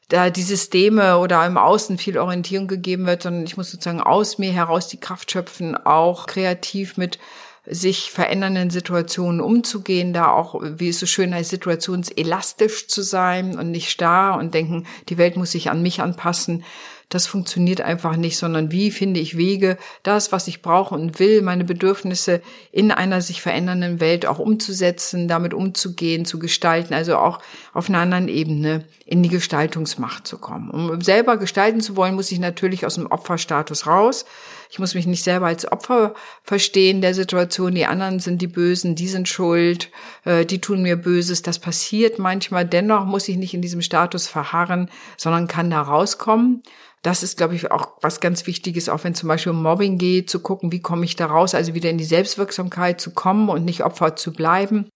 da 0.09 0.29
die 0.29 0.43
Systeme 0.43 1.17
oder 1.17 1.45
im 1.47 1.57
Außen 1.57 1.97
viel 1.97 2.19
Orientierung 2.19 2.67
gegeben 2.67 3.07
wird, 3.07 3.23
sondern 3.23 3.43
ich 3.43 3.57
muss 3.57 3.71
sozusagen 3.71 4.01
aus 4.01 4.37
mir 4.37 4.51
heraus 4.51 4.87
die 4.87 4.99
Kraft 4.99 5.31
schöpfen, 5.31 5.75
auch 5.75 6.27
kreativ 6.27 6.95
mit 6.95 7.17
sich 7.65 8.11
verändernden 8.11 8.69
Situationen 8.69 9.41
umzugehen, 9.41 10.13
da 10.13 10.31
auch, 10.31 10.61
wie 10.63 10.89
es 10.89 10.99
so 10.99 11.05
schön 11.05 11.33
heißt, 11.33 11.49
situationselastisch 11.49 12.87
zu 12.87 13.01
sein 13.01 13.57
und 13.59 13.71
nicht 13.71 13.89
starr 13.89 14.37
und 14.37 14.53
denken, 14.53 14.87
die 15.09 15.17
Welt 15.17 15.37
muss 15.37 15.51
sich 15.51 15.69
an 15.69 15.81
mich 15.81 16.01
anpassen. 16.01 16.63
Das 17.09 17.25
funktioniert 17.25 17.81
einfach 17.81 18.15
nicht, 18.15 18.37
sondern 18.37 18.71
wie 18.71 18.91
finde 18.91 19.19
ich 19.19 19.35
Wege, 19.35 19.77
das, 20.03 20.31
was 20.31 20.47
ich 20.47 20.61
brauche 20.61 20.93
und 20.93 21.19
will, 21.19 21.41
meine 21.41 21.63
Bedürfnisse 21.63 22.39
in 22.71 22.91
einer 22.91 23.21
sich 23.21 23.41
verändernden 23.41 23.99
Welt 23.99 24.27
auch 24.27 24.37
umzusetzen, 24.37 25.27
damit 25.27 25.55
umzugehen, 25.55 26.25
zu 26.25 26.37
gestalten, 26.37 26.93
also 26.93 27.17
auch 27.17 27.39
auf 27.73 27.89
einer 27.89 27.97
anderen 27.97 28.27
Ebene 28.27 28.85
in 29.07 29.23
die 29.23 29.29
Gestaltungsmacht 29.29 30.27
zu 30.27 30.37
kommen. 30.37 30.69
Um 30.69 31.01
selber 31.01 31.37
gestalten 31.37 31.81
zu 31.81 31.95
wollen, 31.95 32.13
muss 32.13 32.31
ich 32.31 32.39
natürlich 32.39 32.85
aus 32.85 32.93
dem 32.93 33.07
Opferstatus 33.07 33.87
raus. 33.87 34.25
Ich 34.71 34.77
muss 34.77 34.93
mich 34.93 35.07
nicht 35.07 35.23
selber 35.23 35.47
als 35.47 35.71
Opfer 35.71 36.13
verstehen 36.43 37.01
der 37.01 37.15
Situation. 37.15 37.73
Die 37.73 37.87
anderen 37.87 38.19
sind 38.19 38.39
die 38.39 38.47
Bösen, 38.47 38.93
die 38.93 39.07
sind 39.07 39.27
schuld, 39.27 39.89
äh, 40.25 40.45
die 40.45 40.61
tun 40.61 40.83
mir 40.83 40.95
Böses. 40.95 41.41
Das 41.41 41.57
passiert 41.57 42.19
manchmal. 42.19 42.65
Dennoch 42.65 43.05
muss 43.05 43.27
ich 43.27 43.37
nicht 43.37 43.55
in 43.55 43.63
diesem 43.63 43.81
Status 43.81 44.27
verharren, 44.27 44.89
sondern 45.17 45.47
kann 45.47 45.71
da 45.71 45.81
rauskommen. 45.81 46.61
Das 47.01 47.23
ist, 47.23 47.37
glaube 47.37 47.55
ich, 47.55 47.71
auch 47.71 47.93
was 48.01 48.19
ganz 48.19 48.45
Wichtiges, 48.45 48.89
auch 48.89 49.03
wenn 49.03 49.15
zum 49.15 49.29
Beispiel 49.29 49.53
um 49.53 49.63
Mobbing 49.63 49.97
geht, 49.97 50.29
zu 50.29 50.39
gucken, 50.41 50.71
wie 50.71 50.81
komme 50.81 51.05
ich 51.05 51.15
da 51.15 51.27
raus, 51.27 51.55
also 51.55 51.73
wieder 51.73 51.89
in 51.89 51.97
die 51.97 52.03
Selbstwirksamkeit 52.03 53.01
zu 53.01 53.11
kommen 53.11 53.49
und 53.49 53.65
nicht 53.65 53.83
Opfer 53.83 54.15
zu 54.17 54.33
bleiben. 54.33 54.89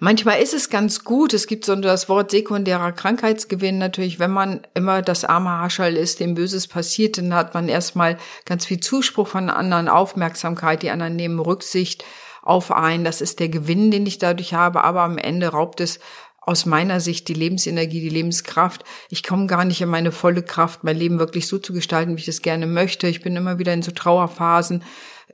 Manchmal 0.00 0.40
ist 0.40 0.54
es 0.54 0.70
ganz 0.70 1.02
gut, 1.02 1.34
es 1.34 1.48
gibt 1.48 1.64
so 1.64 1.74
das 1.74 2.08
Wort 2.08 2.30
sekundärer 2.30 2.92
Krankheitsgewinn. 2.92 3.78
Natürlich, 3.78 4.20
wenn 4.20 4.30
man 4.30 4.60
immer 4.74 5.02
das 5.02 5.24
arme 5.24 5.50
Haschall 5.50 5.96
ist, 5.96 6.20
dem 6.20 6.34
Böses 6.34 6.68
passiert, 6.68 7.18
dann 7.18 7.34
hat 7.34 7.54
man 7.54 7.68
erstmal 7.68 8.16
ganz 8.44 8.64
viel 8.64 8.78
Zuspruch 8.78 9.26
von 9.26 9.50
anderen, 9.50 9.88
Aufmerksamkeit, 9.88 10.82
die 10.82 10.90
anderen 10.90 11.16
nehmen 11.16 11.40
Rücksicht 11.40 12.04
auf 12.42 12.70
einen, 12.70 13.02
das 13.02 13.20
ist 13.20 13.40
der 13.40 13.48
Gewinn, 13.48 13.90
den 13.90 14.06
ich 14.06 14.18
dadurch 14.18 14.54
habe, 14.54 14.84
aber 14.84 15.02
am 15.02 15.18
Ende 15.18 15.48
raubt 15.48 15.80
es 15.80 15.98
aus 16.40 16.64
meiner 16.64 17.00
Sicht 17.00 17.28
die 17.28 17.34
Lebensenergie, 17.34 18.00
die 18.00 18.08
Lebenskraft. 18.08 18.84
Ich 19.10 19.22
komme 19.22 19.48
gar 19.48 19.64
nicht 19.64 19.82
in 19.82 19.88
meine 19.88 20.12
volle 20.12 20.42
Kraft, 20.42 20.82
mein 20.84 20.96
Leben 20.96 21.18
wirklich 21.18 21.46
so 21.46 21.58
zu 21.58 21.74
gestalten, 21.74 22.16
wie 22.16 22.20
ich 22.20 22.26
das 22.26 22.40
gerne 22.40 22.66
möchte. 22.66 23.08
Ich 23.08 23.20
bin 23.20 23.36
immer 23.36 23.58
wieder 23.58 23.74
in 23.74 23.82
so 23.82 23.90
Trauerphasen, 23.90 24.82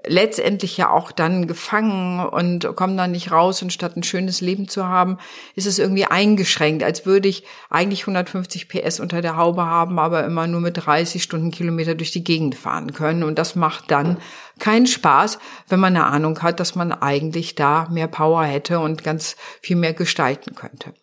letztendlich 0.07 0.77
ja 0.77 0.91
auch 0.91 1.13
dann 1.13 1.47
gefangen 1.47 2.21
und 2.21 2.77
kommen 2.77 2.97
dann 2.97 3.13
nicht 3.13 3.33
raus 3.33 3.63
und 3.63 3.73
statt 3.73 3.97
ein 3.97 4.03
schönes 4.03 4.41
Leben 4.41 4.69
zu 4.69 4.87
haben, 4.87 5.19
ist 5.55 5.67
es 5.67 5.79
irgendwie 5.79 6.05
eingeschränkt, 6.05 6.83
als 6.83 7.07
würde 7.07 7.29
ich 7.29 7.45
eigentlich 7.71 8.03
150 8.03 8.69
PS 8.69 9.01
unter 9.01 9.23
der 9.23 9.37
Haube 9.37 9.65
haben, 9.65 9.99
aber 9.99 10.25
immer 10.25 10.47
nur 10.47 10.61
mit 10.61 10.87
30 10.87 11.23
Stundenkilometer 11.23 11.95
durch 11.95 12.13
die 12.13 12.25
Gegend 12.25 12.55
fahren 12.55 12.93
können 12.93 13.23
und 13.23 13.39
das 13.39 13.55
macht 13.55 13.91
dann 13.91 14.19
keinen 14.59 14.87
Spaß, 14.87 15.39
wenn 15.69 15.81
man 15.81 15.97
eine 15.97 16.07
Ahnung 16.07 16.41
hat, 16.43 16.61
dass 16.61 16.75
man 16.75 16.93
eigentlich 16.93 17.55
da 17.55 17.89
mehr 17.91 18.09
Power 18.09 18.45
hätte 18.45 18.79
und 18.81 19.03
ganz 19.03 19.37
viel 19.61 19.77
mehr 19.77 19.95
gestalten 19.95 20.55
könnte. 20.55 20.95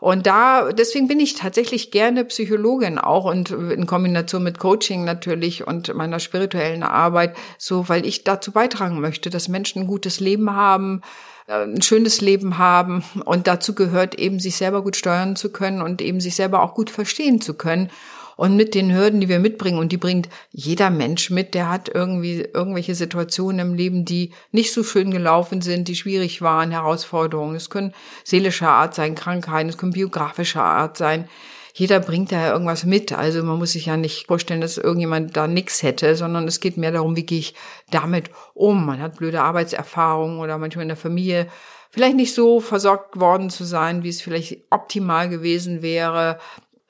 Und 0.00 0.26
da, 0.26 0.70
deswegen 0.72 1.08
bin 1.08 1.18
ich 1.18 1.34
tatsächlich 1.34 1.90
gerne 1.90 2.24
Psychologin 2.24 2.98
auch 2.98 3.24
und 3.24 3.50
in 3.50 3.86
Kombination 3.86 4.44
mit 4.44 4.58
Coaching 4.60 5.04
natürlich 5.04 5.66
und 5.66 5.92
meiner 5.94 6.20
spirituellen 6.20 6.84
Arbeit, 6.84 7.36
so, 7.58 7.88
weil 7.88 8.06
ich 8.06 8.22
dazu 8.22 8.52
beitragen 8.52 9.00
möchte, 9.00 9.28
dass 9.28 9.48
Menschen 9.48 9.82
ein 9.82 9.88
gutes 9.88 10.20
Leben 10.20 10.54
haben, 10.54 11.02
äh, 11.48 11.64
ein 11.64 11.82
schönes 11.82 12.20
Leben 12.20 12.58
haben 12.58 13.02
und 13.24 13.48
dazu 13.48 13.74
gehört 13.74 14.14
eben 14.14 14.38
sich 14.38 14.56
selber 14.56 14.82
gut 14.82 14.94
steuern 14.94 15.34
zu 15.34 15.50
können 15.50 15.82
und 15.82 16.00
eben 16.00 16.20
sich 16.20 16.36
selber 16.36 16.62
auch 16.62 16.74
gut 16.74 16.90
verstehen 16.90 17.40
zu 17.40 17.54
können 17.54 17.90
und 18.38 18.54
mit 18.54 18.76
den 18.76 18.94
Hürden, 18.94 19.20
die 19.20 19.28
wir 19.28 19.40
mitbringen, 19.40 19.80
und 19.80 19.90
die 19.90 19.96
bringt 19.96 20.28
jeder 20.52 20.90
Mensch 20.90 21.28
mit, 21.28 21.54
der 21.54 21.68
hat 21.68 21.90
irgendwie 21.92 22.46
irgendwelche 22.54 22.94
Situationen 22.94 23.58
im 23.58 23.74
Leben, 23.74 24.04
die 24.04 24.30
nicht 24.52 24.72
so 24.72 24.84
schön 24.84 25.10
gelaufen 25.10 25.60
sind, 25.60 25.88
die 25.88 25.96
schwierig 25.96 26.40
waren, 26.40 26.70
Herausforderungen. 26.70 27.56
Es 27.56 27.68
können 27.68 27.92
seelischer 28.22 28.68
Art 28.68 28.94
sein, 28.94 29.16
Krankheiten, 29.16 29.68
es 29.68 29.76
können 29.76 29.92
biografischer 29.92 30.62
Art 30.62 30.96
sein. 30.96 31.28
Jeder 31.74 31.98
bringt 31.98 32.30
da 32.30 32.52
irgendwas 32.52 32.84
mit. 32.84 33.12
Also 33.12 33.42
man 33.42 33.58
muss 33.58 33.72
sich 33.72 33.86
ja 33.86 33.96
nicht 33.96 34.28
vorstellen, 34.28 34.60
dass 34.60 34.78
irgendjemand 34.78 35.36
da 35.36 35.48
nichts 35.48 35.82
hätte, 35.82 36.14
sondern 36.14 36.46
es 36.46 36.60
geht 36.60 36.76
mehr 36.76 36.92
darum, 36.92 37.16
wie 37.16 37.26
gehe 37.26 37.40
ich 37.40 37.54
damit 37.90 38.30
um. 38.54 38.86
Man 38.86 39.02
hat 39.02 39.16
blöde 39.16 39.42
Arbeitserfahrungen 39.42 40.38
oder 40.38 40.58
manchmal 40.58 40.84
in 40.84 40.90
der 40.90 40.96
Familie 40.96 41.48
vielleicht 41.90 42.16
nicht 42.16 42.34
so 42.34 42.60
versorgt 42.60 43.18
worden 43.18 43.50
zu 43.50 43.64
sein, 43.64 44.04
wie 44.04 44.10
es 44.10 44.20
vielleicht 44.20 44.58
optimal 44.70 45.28
gewesen 45.28 45.82
wäre. 45.82 46.38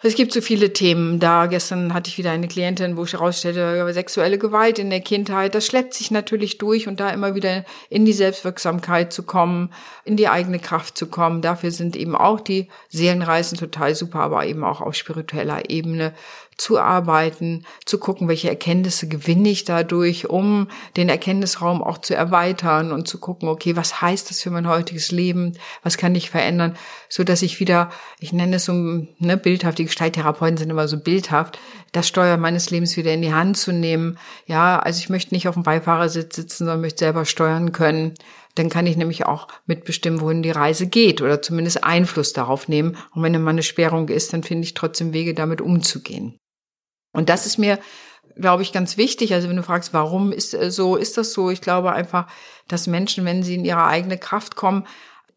Es 0.00 0.14
gibt 0.14 0.32
so 0.32 0.40
viele 0.40 0.72
Themen. 0.72 1.18
Da 1.18 1.46
gestern 1.46 1.92
hatte 1.92 2.08
ich 2.08 2.18
wieder 2.18 2.30
eine 2.30 2.46
Klientin, 2.46 2.96
wo 2.96 3.02
ich 3.02 3.14
herausstellte, 3.14 3.92
sexuelle 3.92 4.38
Gewalt 4.38 4.78
in 4.78 4.90
der 4.90 5.00
Kindheit. 5.00 5.56
Das 5.56 5.66
schleppt 5.66 5.92
sich 5.92 6.12
natürlich 6.12 6.56
durch 6.58 6.86
und 6.86 7.00
da 7.00 7.10
immer 7.10 7.34
wieder 7.34 7.64
in 7.90 8.04
die 8.04 8.12
Selbstwirksamkeit 8.12 9.12
zu 9.12 9.24
kommen, 9.24 9.72
in 10.04 10.16
die 10.16 10.28
eigene 10.28 10.60
Kraft 10.60 10.96
zu 10.96 11.08
kommen. 11.08 11.42
Dafür 11.42 11.72
sind 11.72 11.96
eben 11.96 12.14
auch 12.14 12.40
die 12.40 12.68
Seelenreisen 12.90 13.58
total 13.58 13.96
super, 13.96 14.20
aber 14.20 14.46
eben 14.46 14.62
auch 14.62 14.80
auf 14.80 14.94
spiritueller 14.94 15.68
Ebene 15.68 16.14
zu 16.58 16.78
arbeiten, 16.78 17.64
zu 17.86 17.98
gucken, 17.98 18.28
welche 18.28 18.48
Erkenntnisse 18.48 19.08
gewinne 19.08 19.48
ich 19.48 19.64
dadurch, 19.64 20.28
um 20.28 20.68
den 20.96 21.08
Erkenntnisraum 21.08 21.82
auch 21.82 21.98
zu 21.98 22.14
erweitern 22.14 22.92
und 22.92 23.08
zu 23.08 23.18
gucken, 23.18 23.48
okay, 23.48 23.76
was 23.76 24.02
heißt 24.02 24.28
das 24.28 24.42
für 24.42 24.50
mein 24.50 24.68
heutiges 24.68 25.12
Leben? 25.12 25.54
Was 25.82 25.96
kann 25.96 26.14
ich 26.14 26.30
verändern? 26.30 26.76
So 27.08 27.24
dass 27.24 27.42
ich 27.42 27.60
wieder, 27.60 27.90
ich 28.18 28.32
nenne 28.32 28.56
es 28.56 28.64
so, 28.64 28.72
ne, 28.72 29.36
bildhaft, 29.40 29.78
die 29.78 29.86
Gestalttherapeuten 29.86 30.58
sind 30.58 30.70
immer 30.70 30.88
so 30.88 30.98
bildhaft, 30.98 31.58
das 31.92 32.08
Steuer 32.08 32.36
meines 32.36 32.70
Lebens 32.70 32.96
wieder 32.96 33.14
in 33.14 33.22
die 33.22 33.32
Hand 33.32 33.56
zu 33.56 33.72
nehmen. 33.72 34.18
Ja, 34.46 34.80
also 34.80 34.98
ich 34.98 35.08
möchte 35.08 35.34
nicht 35.34 35.48
auf 35.48 35.54
dem 35.54 35.62
Beifahrersitz 35.62 36.36
sitzen, 36.36 36.58
sondern 36.58 36.80
möchte 36.80 36.98
selber 36.98 37.24
steuern 37.24 37.72
können 37.72 38.14
dann 38.58 38.68
kann 38.68 38.86
ich 38.86 38.96
nämlich 38.96 39.26
auch 39.26 39.48
mitbestimmen, 39.66 40.20
wohin 40.20 40.42
die 40.42 40.50
Reise 40.50 40.86
geht 40.86 41.22
oder 41.22 41.40
zumindest 41.40 41.84
Einfluss 41.84 42.32
darauf 42.32 42.68
nehmen. 42.68 42.96
Und 43.14 43.22
wenn 43.22 43.34
immer 43.34 43.50
eine 43.50 43.62
Sperrung 43.62 44.08
ist, 44.08 44.32
dann 44.32 44.42
finde 44.42 44.64
ich 44.64 44.74
trotzdem 44.74 45.12
Wege, 45.12 45.34
damit 45.34 45.60
umzugehen. 45.60 46.38
Und 47.12 47.28
das 47.28 47.46
ist 47.46 47.58
mir, 47.58 47.78
glaube 48.36 48.62
ich, 48.62 48.72
ganz 48.72 48.96
wichtig. 48.96 49.34
Also 49.34 49.48
wenn 49.48 49.56
du 49.56 49.62
fragst, 49.62 49.92
warum 49.92 50.32
ist 50.32 50.54
äh, 50.54 50.70
so, 50.70 50.96
ist 50.96 51.18
das 51.18 51.32
so? 51.32 51.50
Ich 51.50 51.60
glaube 51.60 51.92
einfach, 51.92 52.26
dass 52.68 52.86
Menschen, 52.86 53.24
wenn 53.24 53.42
sie 53.42 53.54
in 53.54 53.64
ihre 53.64 53.84
eigene 53.84 54.18
Kraft 54.18 54.56
kommen, 54.56 54.84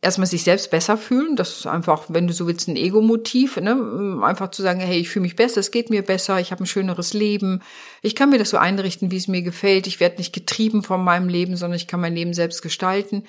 erstmal 0.01 0.27
sich 0.27 0.43
selbst 0.43 0.71
besser 0.71 0.97
fühlen. 0.97 1.35
Das 1.35 1.59
ist 1.59 1.67
einfach, 1.67 2.05
wenn 2.09 2.27
du 2.27 2.33
so 2.33 2.47
willst, 2.47 2.67
ein 2.67 2.75
Ego-Motiv, 2.75 3.57
ne? 3.57 4.19
einfach 4.23 4.51
zu 4.51 4.63
sagen, 4.63 4.79
hey, 4.79 4.99
ich 4.99 5.09
fühle 5.09 5.23
mich 5.23 5.35
besser, 5.35 5.59
es 5.59 5.71
geht 5.71 5.89
mir 5.89 6.01
besser, 6.01 6.39
ich 6.39 6.51
habe 6.51 6.63
ein 6.63 6.67
schöneres 6.67 7.13
Leben, 7.13 7.61
ich 8.01 8.15
kann 8.15 8.31
mir 8.31 8.39
das 8.39 8.49
so 8.49 8.57
einrichten, 8.57 9.11
wie 9.11 9.17
es 9.17 9.27
mir 9.27 9.43
gefällt, 9.43 9.85
ich 9.87 9.99
werde 9.99 10.17
nicht 10.17 10.33
getrieben 10.33 10.83
von 10.83 11.03
meinem 11.03 11.29
Leben, 11.29 11.55
sondern 11.55 11.77
ich 11.77 11.87
kann 11.87 12.01
mein 12.01 12.15
Leben 12.15 12.33
selbst 12.33 12.63
gestalten. 12.63 13.23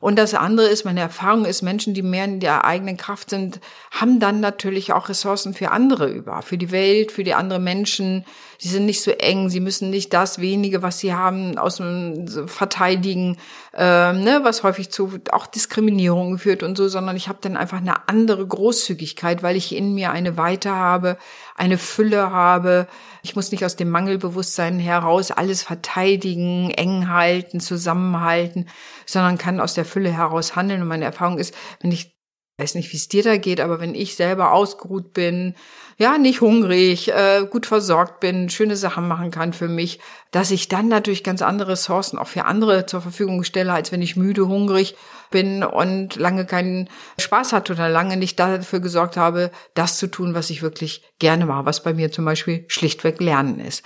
Und 0.00 0.18
das 0.18 0.34
andere 0.34 0.66
ist, 0.66 0.84
meine 0.84 1.00
Erfahrung 1.00 1.46
ist, 1.46 1.62
Menschen, 1.62 1.94
die 1.94 2.02
mehr 2.02 2.26
in 2.26 2.40
der 2.40 2.64
eigenen 2.64 2.96
Kraft 2.96 3.30
sind, 3.30 3.60
haben 3.90 4.20
dann 4.20 4.40
natürlich 4.40 4.92
auch 4.92 5.08
Ressourcen 5.08 5.54
für 5.54 5.70
andere 5.70 6.08
über, 6.08 6.42
für 6.42 6.58
die 6.58 6.70
Welt, 6.70 7.12
für 7.12 7.24
die 7.24 7.34
anderen 7.34 7.64
Menschen. 7.64 8.24
Sie 8.58 8.68
sind 8.68 8.86
nicht 8.86 9.02
so 9.02 9.10
eng, 9.10 9.48
sie 9.48 9.60
müssen 9.60 9.90
nicht 9.90 10.12
das 10.12 10.38
wenige, 10.38 10.82
was 10.82 10.98
sie 10.98 11.14
haben, 11.14 11.58
aus 11.58 11.76
dem 11.76 12.26
verteidigen, 12.46 13.38
ähm, 13.74 14.22
ne, 14.22 14.40
was 14.42 14.62
häufig 14.62 14.90
zu 14.90 15.18
auch 15.30 15.46
Diskriminierung 15.46 16.38
führt 16.38 16.62
und 16.62 16.76
so, 16.76 16.88
sondern 16.88 17.16
ich 17.16 17.28
habe 17.28 17.38
dann 17.40 17.56
einfach 17.56 17.78
eine 17.78 18.08
andere 18.08 18.46
Großzügigkeit, 18.46 19.42
weil 19.42 19.56
ich 19.56 19.74
in 19.74 19.94
mir 19.94 20.10
eine 20.10 20.36
Weite 20.36 20.70
habe, 20.70 21.16
eine 21.56 21.78
Fülle 21.78 22.30
habe. 22.30 22.86
Ich 23.22 23.34
muss 23.34 23.50
nicht 23.50 23.64
aus 23.64 23.76
dem 23.76 23.90
Mangelbewusstsein 23.90 24.78
heraus 24.78 25.30
alles 25.30 25.62
verteidigen, 25.62 26.70
eng 26.70 27.08
halten, 27.08 27.60
zusammenhalten, 27.60 28.68
sondern 29.06 29.38
kann 29.38 29.60
aus 29.60 29.74
der 29.74 29.85
Fülle 29.86 30.10
heraus 30.10 30.56
handeln. 30.56 30.82
Und 30.82 30.88
meine 30.88 31.04
Erfahrung 31.04 31.38
ist, 31.38 31.54
wenn 31.80 31.92
ich 31.92 32.16
weiß 32.58 32.74
nicht, 32.74 32.90
wie 32.92 32.96
es 32.96 33.08
dir 33.08 33.22
da 33.22 33.36
geht, 33.36 33.60
aber 33.60 33.80
wenn 33.80 33.94
ich 33.94 34.16
selber 34.16 34.52
ausgeruht 34.52 35.12
bin, 35.12 35.54
ja, 35.98 36.16
nicht 36.16 36.40
hungrig, 36.40 37.12
äh, 37.12 37.46
gut 37.50 37.66
versorgt 37.66 38.20
bin, 38.20 38.48
schöne 38.48 38.76
Sachen 38.76 39.06
machen 39.06 39.30
kann 39.30 39.52
für 39.52 39.68
mich, 39.68 40.00
dass 40.30 40.50
ich 40.50 40.68
dann 40.68 40.88
natürlich 40.88 41.22
ganz 41.22 41.42
andere 41.42 41.72
Ressourcen 41.72 42.18
auch 42.18 42.28
für 42.28 42.46
andere 42.46 42.86
zur 42.86 43.02
Verfügung 43.02 43.44
stelle, 43.44 43.74
als 43.74 43.92
wenn 43.92 44.00
ich 44.00 44.16
müde, 44.16 44.48
hungrig 44.48 44.96
bin 45.30 45.64
und 45.64 46.16
lange 46.16 46.46
keinen 46.46 46.88
Spaß 47.18 47.52
hatte 47.52 47.74
oder 47.74 47.90
lange 47.90 48.16
nicht 48.16 48.38
dafür 48.38 48.80
gesorgt 48.80 49.18
habe, 49.18 49.50
das 49.74 49.98
zu 49.98 50.06
tun, 50.06 50.34
was 50.34 50.48
ich 50.48 50.62
wirklich 50.62 51.02
gerne 51.18 51.44
mache, 51.44 51.66
was 51.66 51.82
bei 51.82 51.92
mir 51.92 52.10
zum 52.10 52.24
Beispiel 52.24 52.64
schlichtweg 52.68 53.20
Lernen 53.20 53.60
ist. 53.60 53.82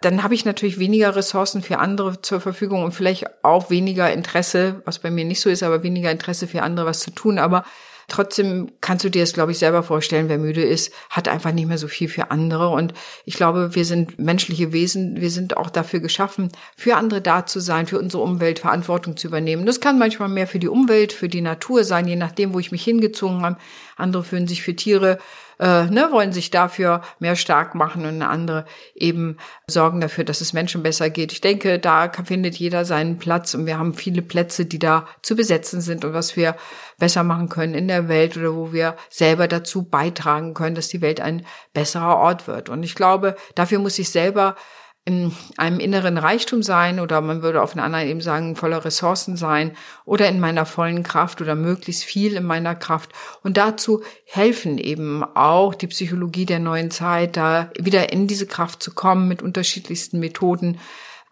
Dann 0.00 0.22
habe 0.22 0.34
ich 0.34 0.44
natürlich 0.44 0.78
weniger 0.78 1.14
Ressourcen 1.14 1.62
für 1.62 1.78
andere 1.78 2.22
zur 2.22 2.40
Verfügung 2.40 2.84
und 2.84 2.92
vielleicht 2.92 3.26
auch 3.44 3.70
weniger 3.70 4.12
Interesse, 4.12 4.80
was 4.84 4.98
bei 4.98 5.10
mir 5.10 5.24
nicht 5.24 5.40
so 5.40 5.50
ist, 5.50 5.62
aber 5.62 5.82
weniger 5.82 6.10
Interesse 6.10 6.46
für 6.46 6.62
andere 6.62 6.86
was 6.86 7.00
zu 7.00 7.10
tun. 7.10 7.38
Aber 7.38 7.64
Trotzdem 8.10 8.72
kannst 8.80 9.04
du 9.04 9.08
dir 9.08 9.22
es, 9.22 9.32
glaube 9.32 9.52
ich, 9.52 9.58
selber 9.58 9.84
vorstellen, 9.84 10.28
wer 10.28 10.36
müde 10.36 10.64
ist, 10.64 10.92
hat 11.10 11.28
einfach 11.28 11.52
nicht 11.52 11.68
mehr 11.68 11.78
so 11.78 11.86
viel 11.86 12.08
für 12.08 12.32
andere. 12.32 12.68
Und 12.68 12.92
ich 13.24 13.34
glaube, 13.34 13.76
wir 13.76 13.84
sind 13.84 14.18
menschliche 14.18 14.72
Wesen. 14.72 15.20
Wir 15.20 15.30
sind 15.30 15.56
auch 15.56 15.70
dafür 15.70 16.00
geschaffen, 16.00 16.50
für 16.76 16.96
andere 16.96 17.20
da 17.20 17.46
zu 17.46 17.60
sein, 17.60 17.86
für 17.86 18.00
unsere 18.00 18.24
Umwelt 18.24 18.58
Verantwortung 18.58 19.16
zu 19.16 19.28
übernehmen. 19.28 19.64
Das 19.64 19.80
kann 19.80 19.96
manchmal 19.96 20.28
mehr 20.28 20.48
für 20.48 20.58
die 20.58 20.68
Umwelt, 20.68 21.12
für 21.12 21.28
die 21.28 21.40
Natur 21.40 21.84
sein, 21.84 22.08
je 22.08 22.16
nachdem, 22.16 22.52
wo 22.52 22.58
ich 22.58 22.72
mich 22.72 22.82
hingezogen 22.82 23.42
habe. 23.42 23.58
Andere 23.96 24.24
fühlen 24.24 24.48
sich 24.48 24.62
für 24.62 24.74
Tiere 24.74 25.18
äh, 25.60 25.84
ne, 25.84 26.08
wollen 26.10 26.32
sich 26.32 26.50
dafür 26.50 27.02
mehr 27.18 27.36
stark 27.36 27.74
machen 27.74 28.06
und 28.06 28.22
andere 28.22 28.64
eben 28.94 29.36
sorgen 29.66 30.00
dafür, 30.00 30.24
dass 30.24 30.40
es 30.40 30.54
Menschen 30.54 30.82
besser 30.82 31.10
geht. 31.10 31.32
Ich 31.32 31.42
denke, 31.42 31.78
da 31.78 32.10
findet 32.24 32.56
jeder 32.56 32.86
seinen 32.86 33.18
Platz 33.18 33.52
und 33.54 33.66
wir 33.66 33.78
haben 33.78 33.92
viele 33.92 34.22
Plätze, 34.22 34.64
die 34.64 34.78
da 34.78 35.06
zu 35.22 35.36
besetzen 35.36 35.82
sind 35.82 36.04
und 36.04 36.14
was 36.14 36.34
wir 36.34 36.56
besser 36.98 37.22
machen 37.24 37.50
können 37.50 37.74
in 37.74 37.88
der 37.88 38.08
Welt 38.08 38.36
oder 38.38 38.54
wo 38.54 38.72
wir 38.72 38.96
selber 39.10 39.48
dazu 39.48 39.82
beitragen 39.82 40.54
können, 40.54 40.74
dass 40.74 40.88
die 40.88 41.02
Welt 41.02 41.20
ein 41.20 41.44
besserer 41.74 42.16
Ort 42.16 42.48
wird. 42.48 42.70
Und 42.70 42.82
ich 42.82 42.94
glaube, 42.94 43.36
dafür 43.54 43.78
muss 43.80 43.98
ich 43.98 44.08
selber 44.08 44.56
in 45.06 45.32
einem 45.56 45.80
inneren 45.80 46.18
Reichtum 46.18 46.62
sein 46.62 47.00
oder 47.00 47.20
man 47.20 47.42
würde 47.42 47.62
auf 47.62 47.72
einer 47.72 47.84
anderen 47.84 48.06
eben 48.06 48.20
sagen, 48.20 48.54
voller 48.54 48.84
Ressourcen 48.84 49.36
sein 49.36 49.76
oder 50.04 50.28
in 50.28 50.40
meiner 50.40 50.66
vollen 50.66 51.02
Kraft 51.02 51.40
oder 51.40 51.54
möglichst 51.54 52.04
viel 52.04 52.34
in 52.34 52.44
meiner 52.44 52.74
Kraft. 52.74 53.10
Und 53.42 53.56
dazu 53.56 54.02
helfen 54.26 54.78
eben 54.78 55.24
auch 55.24 55.74
die 55.74 55.86
Psychologie 55.86 56.44
der 56.44 56.58
neuen 56.58 56.90
Zeit, 56.90 57.36
da 57.36 57.70
wieder 57.78 58.12
in 58.12 58.26
diese 58.26 58.46
Kraft 58.46 58.82
zu 58.82 58.92
kommen 58.92 59.26
mit 59.26 59.42
unterschiedlichsten 59.42 60.20
Methoden 60.20 60.78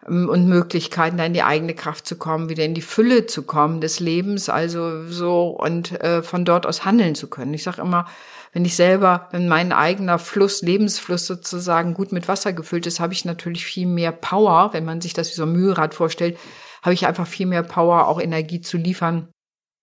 und 0.09 0.47
Möglichkeiten, 0.47 1.17
da 1.17 1.25
in 1.25 1.33
die 1.33 1.43
eigene 1.43 1.73
Kraft 1.75 2.07
zu 2.07 2.17
kommen, 2.17 2.49
wieder 2.49 2.65
in 2.65 2.73
die 2.73 2.81
Fülle 2.81 3.27
zu 3.27 3.43
kommen 3.43 3.79
des 3.79 3.99
Lebens, 3.99 4.49
also 4.49 5.05
so 5.05 5.47
und 5.47 5.99
äh, 6.01 6.23
von 6.23 6.45
dort 6.45 6.65
aus 6.65 6.83
handeln 6.83 7.15
zu 7.15 7.29
können. 7.29 7.53
Ich 7.53 7.63
sage 7.63 7.81
immer, 7.81 8.05
wenn 8.51 8.65
ich 8.65 8.75
selber, 8.75 9.27
wenn 9.31 9.47
mein 9.47 9.71
eigener 9.71 10.17
Fluss, 10.17 10.61
Lebensfluss 10.61 11.27
sozusagen 11.27 11.93
gut 11.93 12.11
mit 12.11 12.27
Wasser 12.27 12.51
gefüllt 12.51 12.87
ist, 12.87 12.99
habe 12.99 13.13
ich 13.13 13.23
natürlich 13.23 13.65
viel 13.65 13.85
mehr 13.85 14.11
Power, 14.11 14.73
wenn 14.73 14.85
man 14.85 15.01
sich 15.01 15.13
das 15.13 15.29
wie 15.29 15.35
so 15.35 15.43
ein 15.43 15.51
Mühlrad 15.51 15.93
vorstellt, 15.93 16.37
habe 16.81 16.93
ich 16.93 17.05
einfach 17.05 17.27
viel 17.27 17.45
mehr 17.45 17.63
Power, 17.63 18.07
auch 18.07 18.19
Energie 18.19 18.61
zu 18.61 18.77
liefern, 18.77 19.29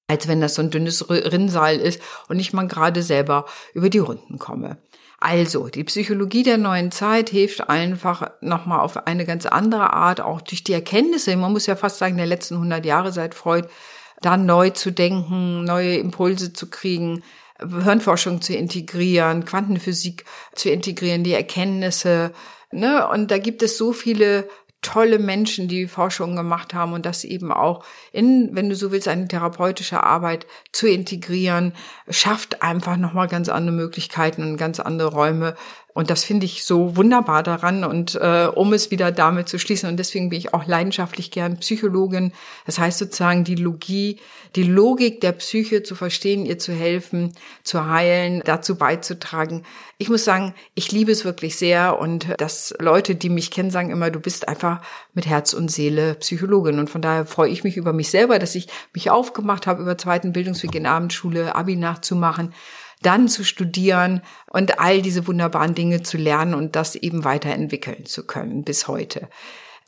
als 0.08 0.28
wenn 0.28 0.40
das 0.40 0.54
so 0.54 0.62
ein 0.62 0.70
dünnes 0.70 1.08
Rinnsal 1.10 1.76
ist 1.76 2.00
und 2.28 2.38
ich 2.38 2.52
mal 2.52 2.68
gerade 2.68 3.02
selber 3.02 3.46
über 3.74 3.90
die 3.90 3.98
Runden 3.98 4.38
komme. 4.38 4.78
Also, 5.18 5.68
die 5.68 5.84
Psychologie 5.84 6.42
der 6.42 6.58
neuen 6.58 6.92
Zeit 6.92 7.30
hilft 7.30 7.68
einfach 7.70 8.30
nochmal 8.42 8.80
auf 8.80 9.06
eine 9.06 9.24
ganz 9.24 9.46
andere 9.46 9.92
Art, 9.94 10.20
auch 10.20 10.42
durch 10.42 10.62
die 10.62 10.74
Erkenntnisse, 10.74 11.34
man 11.36 11.52
muss 11.52 11.66
ja 11.66 11.74
fast 11.74 11.98
sagen, 11.98 12.18
der 12.18 12.26
letzten 12.26 12.54
100 12.54 12.84
Jahre 12.84 13.12
seit 13.12 13.34
Freud, 13.34 13.66
da 14.20 14.36
neu 14.36 14.70
zu 14.70 14.92
denken, 14.92 15.64
neue 15.64 15.96
Impulse 15.96 16.52
zu 16.52 16.68
kriegen, 16.68 17.22
Hirnforschung 17.58 18.42
zu 18.42 18.54
integrieren, 18.54 19.46
Quantenphysik 19.46 20.24
zu 20.54 20.68
integrieren, 20.68 21.24
die 21.24 21.32
Erkenntnisse. 21.32 22.32
Ne? 22.70 23.08
Und 23.08 23.30
da 23.30 23.38
gibt 23.38 23.62
es 23.62 23.78
so 23.78 23.92
viele 23.92 24.48
tolle 24.86 25.18
Menschen, 25.18 25.66
die 25.66 25.88
Forschung 25.88 26.36
gemacht 26.36 26.72
haben 26.72 26.92
und 26.92 27.04
das 27.04 27.24
eben 27.24 27.50
auch 27.50 27.84
in, 28.12 28.50
wenn 28.52 28.68
du 28.68 28.76
so 28.76 28.92
willst, 28.92 29.08
eine 29.08 29.26
therapeutische 29.26 30.04
Arbeit 30.04 30.46
zu 30.70 30.86
integrieren, 30.86 31.72
schafft 32.08 32.62
einfach 32.62 32.96
nochmal 32.96 33.26
ganz 33.26 33.48
andere 33.48 33.74
Möglichkeiten 33.74 34.42
und 34.42 34.56
ganz 34.56 34.78
andere 34.78 35.08
Räume 35.08 35.56
und 35.96 36.10
das 36.10 36.24
finde 36.24 36.44
ich 36.44 36.64
so 36.64 36.94
wunderbar 36.94 37.42
daran 37.42 37.82
und 37.82 38.16
äh, 38.16 38.48
um 38.54 38.74
es 38.74 38.90
wieder 38.90 39.12
damit 39.12 39.48
zu 39.48 39.58
schließen 39.58 39.88
und 39.88 39.96
deswegen 39.96 40.28
bin 40.28 40.38
ich 40.38 40.52
auch 40.52 40.66
leidenschaftlich 40.66 41.30
gern 41.30 41.56
Psychologin. 41.56 42.34
Das 42.66 42.78
heißt 42.78 42.98
sozusagen 42.98 43.44
die 43.44 43.54
Logie, 43.54 44.20
die 44.56 44.64
Logik 44.64 45.22
der 45.22 45.32
Psyche 45.32 45.82
zu 45.82 45.94
verstehen, 45.94 46.44
ihr 46.44 46.58
zu 46.58 46.74
helfen, 46.74 47.32
zu 47.62 47.86
heilen, 47.86 48.42
dazu 48.44 48.76
beizutragen. 48.76 49.62
Ich 49.96 50.10
muss 50.10 50.22
sagen, 50.22 50.52
ich 50.74 50.92
liebe 50.92 51.12
es 51.12 51.24
wirklich 51.24 51.56
sehr 51.56 51.98
und 51.98 52.26
dass 52.36 52.74
Leute, 52.78 53.14
die 53.14 53.30
mich 53.30 53.50
kennen, 53.50 53.70
sagen 53.70 53.88
immer, 53.88 54.10
du 54.10 54.20
bist 54.20 54.48
einfach 54.48 54.82
mit 55.14 55.24
Herz 55.24 55.54
und 55.54 55.70
Seele 55.70 56.16
Psychologin 56.16 56.78
und 56.78 56.90
von 56.90 57.00
daher 57.00 57.24
freue 57.24 57.48
ich 57.48 57.64
mich 57.64 57.78
über 57.78 57.94
mich 57.94 58.10
selber, 58.10 58.38
dass 58.38 58.54
ich 58.54 58.68
mich 58.92 59.08
aufgemacht 59.08 59.66
habe, 59.66 59.80
über 59.80 59.96
zweiten 59.96 60.34
Bildungsweg 60.34 60.74
in 60.74 60.84
Abendschule, 60.84 61.54
Abi 61.54 61.74
nachzumachen 61.76 62.52
dann 63.02 63.28
zu 63.28 63.44
studieren 63.44 64.22
und 64.50 64.78
all 64.78 65.02
diese 65.02 65.26
wunderbaren 65.26 65.74
Dinge 65.74 66.02
zu 66.02 66.16
lernen 66.16 66.54
und 66.54 66.76
das 66.76 66.94
eben 66.94 67.24
weiterentwickeln 67.24 68.06
zu 68.06 68.26
können 68.26 68.64
bis 68.64 68.88
heute. 68.88 69.28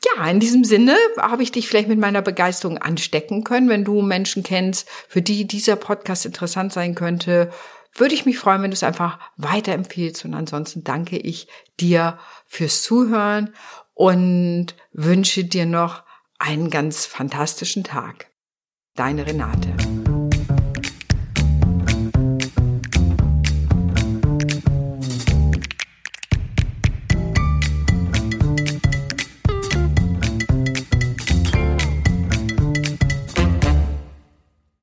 Ja, 0.05 0.29
in 0.29 0.39
diesem 0.39 0.63
Sinne 0.63 0.95
habe 1.17 1.43
ich 1.43 1.51
dich 1.51 1.67
vielleicht 1.67 1.89
mit 1.89 1.99
meiner 1.99 2.21
Begeisterung 2.21 2.77
anstecken 2.77 3.43
können. 3.43 3.67
Wenn 3.67 3.83
du 3.83 4.01
Menschen 4.01 4.43
kennst, 4.43 4.87
für 5.09 5.21
die 5.21 5.45
dieser 5.45 5.75
Podcast 5.75 6.25
interessant 6.25 6.71
sein 6.71 6.95
könnte, 6.95 7.51
würde 7.93 8.15
ich 8.15 8.25
mich 8.25 8.37
freuen, 8.37 8.61
wenn 8.61 8.71
du 8.71 8.75
es 8.75 8.83
einfach 8.83 9.19
weiterempfiehlst. 9.35 10.23
Und 10.23 10.35
ansonsten 10.35 10.85
danke 10.85 11.17
ich 11.17 11.47
dir 11.81 12.17
fürs 12.45 12.81
Zuhören 12.81 13.53
und 13.93 14.67
wünsche 14.93 15.43
dir 15.43 15.65
noch 15.65 16.03
einen 16.37 16.69
ganz 16.69 17.05
fantastischen 17.05 17.83
Tag. 17.83 18.27
Deine 18.95 19.25
Renate. 19.25 19.98